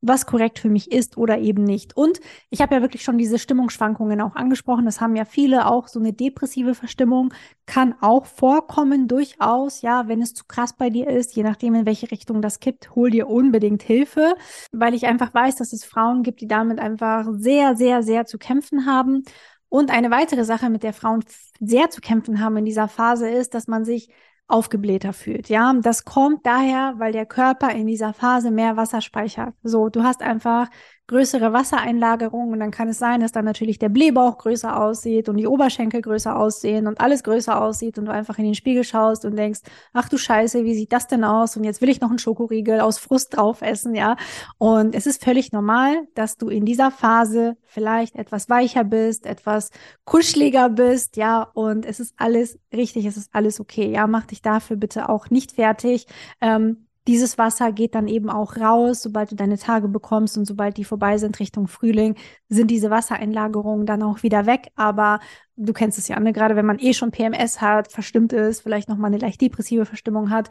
[0.02, 1.96] was korrekt für mich ist oder eben nicht.
[1.96, 4.86] Und ich habe ja wirklich schon diese Stimmungsschwankungen auch angesprochen.
[4.86, 5.88] Das haben ja viele auch.
[5.88, 7.34] So eine depressive Verstimmung
[7.66, 9.82] kann auch vorkommen, durchaus.
[9.82, 12.96] Ja, wenn es zu krass bei dir ist, je nachdem, in welche Richtung das kippt,
[12.96, 14.36] hol dir unbedingt Hilfe,
[14.72, 18.38] weil ich einfach weiß, dass es Frauen gibt, die damit einfach sehr, sehr, sehr zu
[18.38, 19.24] kämpfen haben.
[19.68, 21.24] Und eine weitere Sache, mit der Frauen
[21.60, 24.10] sehr zu kämpfen haben in dieser Phase, ist, dass man sich
[24.50, 25.50] aufgeblähter fühlt.
[25.50, 29.54] Ja, das kommt daher, weil der Körper in dieser Phase mehr Wasser speichert.
[29.64, 30.70] So, du hast einfach
[31.10, 35.38] größere Wassereinlagerung und dann kann es sein, dass dann natürlich der Blähbauch größer aussieht und
[35.38, 39.26] die Oberschenkel größer aussehen und alles größer aussieht und du einfach in den Spiegel schaust
[39.26, 41.58] und denkst, ach du Scheiße, wie sieht das denn aus?
[41.58, 44.18] Und jetzt will ich noch einen Schokoriegel aus Frust drauf essen, ja.
[44.60, 49.72] Und es ist völlig normal, dass du in dieser Phase vielleicht etwas weicher bist, etwas
[50.06, 51.42] kuscheliger bist, ja.
[51.42, 54.06] Und es ist alles richtig, es ist alles okay, ja.
[54.06, 56.06] Mach dich dafür bitte auch nicht fertig.
[56.40, 60.78] Ähm, dieses Wasser geht dann eben auch raus, sobald du deine Tage bekommst und sobald
[60.78, 62.16] die vorbei sind Richtung Frühling,
[62.50, 64.68] sind diese Wassereinlagerungen dann auch wieder weg.
[64.76, 65.20] Aber
[65.56, 66.34] du kennst es ja, ne?
[66.34, 70.30] gerade wenn man eh schon PMS hat, verstimmt ist, vielleicht nochmal eine leicht depressive Verstimmung
[70.30, 70.50] hat,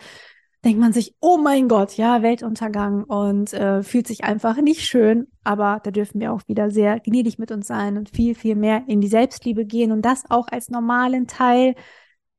[0.64, 5.28] denkt man sich, oh mein Gott, ja, Weltuntergang und äh, fühlt sich einfach nicht schön.
[5.44, 8.82] Aber da dürfen wir auch wieder sehr gnädig mit uns sein und viel, viel mehr
[8.88, 11.74] in die Selbstliebe gehen und das auch als normalen Teil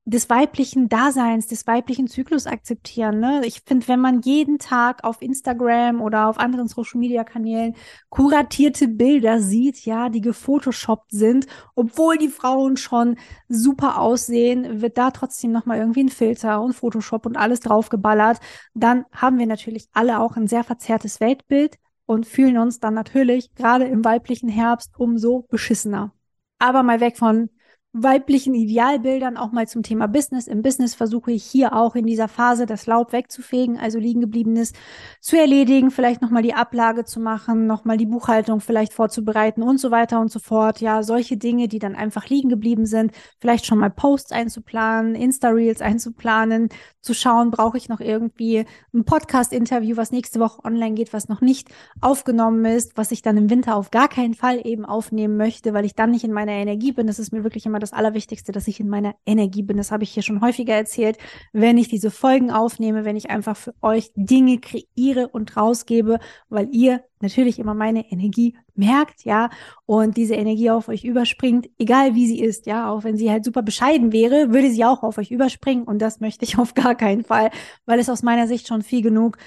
[0.09, 3.19] des weiblichen Daseins, des weiblichen Zyklus akzeptieren.
[3.19, 3.41] Ne?
[3.45, 7.75] Ich finde, wenn man jeden Tag auf Instagram oder auf anderen Social Media Kanälen
[8.09, 11.45] kuratierte Bilder sieht, ja, die gefotoshoppt sind,
[11.75, 17.27] obwohl die Frauen schon super aussehen, wird da trotzdem nochmal irgendwie ein Filter und Photoshop
[17.27, 18.39] und alles draufgeballert.
[18.73, 23.53] Dann haben wir natürlich alle auch ein sehr verzerrtes Weltbild und fühlen uns dann natürlich
[23.53, 26.13] gerade im weiblichen Herbst umso beschissener.
[26.57, 27.49] Aber mal weg von
[27.91, 30.45] weiblichen Idealbildern auch mal zum Thema Business.
[30.45, 34.73] Im Business versuche ich hier auch in dieser Phase das Laub wegzufegen, also liegen gebliebenes
[35.21, 39.89] zu erledigen, vielleicht nochmal die Ablage zu machen, nochmal die Buchhaltung vielleicht vorzubereiten und so
[39.89, 40.81] weiter und so fort.
[40.81, 45.81] Ja, solche Dinge, die dann einfach liegen geblieben sind, vielleicht schon mal Posts einzuplanen, Insta-Reels
[45.81, 46.69] einzuplanen,
[47.01, 51.41] zu schauen, brauche ich noch irgendwie ein Podcast-Interview, was nächste Woche online geht, was noch
[51.41, 51.69] nicht
[52.01, 55.85] aufgenommen ist, was ich dann im Winter auf gar keinen Fall eben aufnehmen möchte, weil
[55.85, 57.07] ich dann nicht in meiner Energie bin.
[57.07, 59.77] Das ist mir wirklich immer das Allerwichtigste, dass ich in meiner Energie bin.
[59.77, 61.17] Das habe ich hier schon häufiger erzählt.
[61.53, 66.19] Wenn ich diese Folgen aufnehme, wenn ich einfach für euch Dinge kreiere und rausgebe,
[66.49, 69.49] weil ihr natürlich immer meine Energie merkt, ja,
[69.85, 73.45] und diese Energie auf euch überspringt, egal wie sie ist, ja, auch wenn sie halt
[73.45, 76.95] super bescheiden wäre, würde sie auch auf euch überspringen und das möchte ich auf gar
[76.95, 77.51] keinen Fall,
[77.85, 79.37] weil es aus meiner Sicht schon viel genug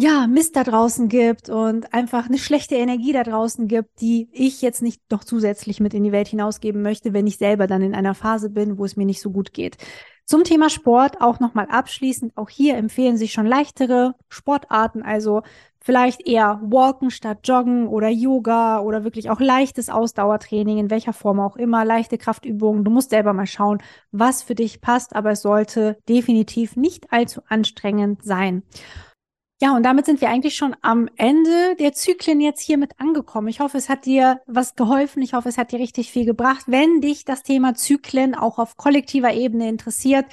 [0.00, 4.62] ja, Mist da draußen gibt und einfach eine schlechte Energie da draußen gibt, die ich
[4.62, 7.96] jetzt nicht noch zusätzlich mit in die Welt hinausgeben möchte, wenn ich selber dann in
[7.96, 9.76] einer Phase bin, wo es mir nicht so gut geht.
[10.24, 12.36] Zum Thema Sport auch nochmal abschließend.
[12.36, 15.42] Auch hier empfehlen sich schon leichtere Sportarten, also
[15.80, 21.40] vielleicht eher Walken statt Joggen oder Yoga oder wirklich auch leichtes Ausdauertraining, in welcher Form
[21.40, 22.84] auch immer, leichte Kraftübungen.
[22.84, 27.40] Du musst selber mal schauen, was für dich passt, aber es sollte definitiv nicht allzu
[27.48, 28.62] anstrengend sein.
[29.60, 33.48] Ja, und damit sind wir eigentlich schon am Ende der Zyklen jetzt hier mit angekommen.
[33.48, 35.20] Ich hoffe, es hat dir was geholfen.
[35.20, 36.66] Ich hoffe, es hat dir richtig viel gebracht.
[36.68, 40.26] Wenn dich das Thema Zyklen auch auf kollektiver Ebene interessiert,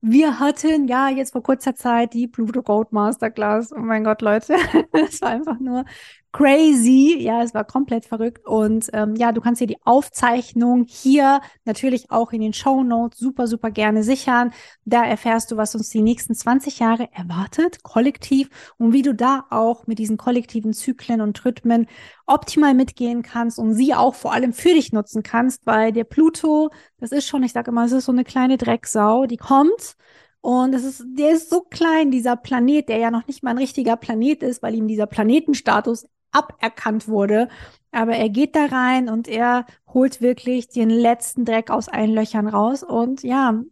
[0.00, 3.72] wir hatten ja jetzt vor kurzer Zeit die Pluto Gold Masterclass.
[3.72, 4.54] Oh mein Gott, Leute,
[4.92, 5.84] es war einfach nur
[6.32, 7.16] crazy.
[7.20, 8.46] Ja, es war komplett verrückt.
[8.46, 13.18] Und ähm, ja, du kannst dir die Aufzeichnung hier natürlich auch in den Show Notes
[13.18, 14.52] super, super gerne sichern.
[14.84, 19.46] Da erfährst du, was uns die nächsten 20 Jahre erwartet, kollektiv, und wie du da
[19.50, 21.86] auch mit diesen kollektiven Zyklen und Rhythmen
[22.26, 26.70] optimal mitgehen kannst und sie auch vor allem für dich nutzen kannst, weil der Pluto,
[26.98, 29.96] das ist schon, ich sage immer, es ist so eine kleine Drecksau, die kommt
[30.40, 33.58] und es ist, der ist so klein, dieser Planet, der ja noch nicht mal ein
[33.58, 37.48] richtiger Planet ist, weil ihm dieser Planetenstatus aberkannt wurde.
[37.90, 42.48] Aber er geht da rein und er holt wirklich den letzten Dreck aus allen Löchern
[42.48, 42.82] raus.
[42.82, 43.62] Und ja,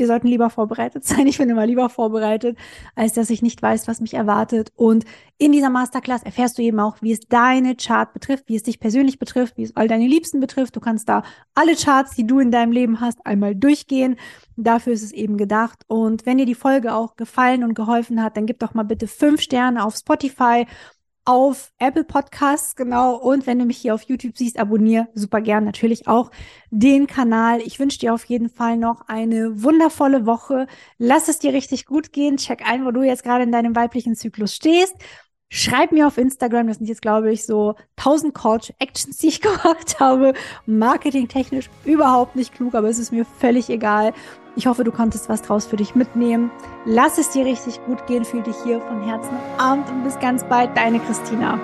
[0.00, 1.26] wir sollten lieber vorbereitet sein.
[1.26, 2.58] Ich bin immer lieber vorbereitet,
[2.96, 4.72] als dass ich nicht weiß, was mich erwartet.
[4.74, 5.04] Und
[5.38, 8.80] in dieser Masterclass erfährst du eben auch, wie es deine Chart betrifft, wie es dich
[8.80, 10.74] persönlich betrifft, wie es all deine Liebsten betrifft.
[10.74, 11.22] Du kannst da
[11.54, 14.16] alle Charts, die du in deinem Leben hast, einmal durchgehen.
[14.56, 15.84] Dafür ist es eben gedacht.
[15.86, 19.06] Und wenn dir die Folge auch gefallen und geholfen hat, dann gib doch mal bitte
[19.06, 20.66] fünf Sterne auf Spotify
[21.24, 23.16] auf Apple Podcasts, genau.
[23.16, 26.30] Und wenn du mich hier auf YouTube siehst, abonniere super gern natürlich auch
[26.70, 27.60] den Kanal.
[27.60, 30.66] Ich wünsche dir auf jeden Fall noch eine wundervolle Woche.
[30.98, 32.36] Lass es dir richtig gut gehen.
[32.36, 34.94] Check ein, wo du jetzt gerade in deinem weiblichen Zyklus stehst.
[35.52, 39.26] Schreib mir auf Instagram, das sind jetzt, glaube ich, so 1000 Call to Actions, die
[39.26, 40.32] ich gemacht habe.
[40.64, 44.14] Marketingtechnisch überhaupt nicht klug, aber es ist mir völlig egal.
[44.54, 46.52] Ich hoffe, du konntest was draus für dich mitnehmen.
[46.84, 50.44] Lass es dir richtig gut gehen, fühl dich hier von Herzen umarmt und bis ganz
[50.44, 51.58] bald, deine Christina.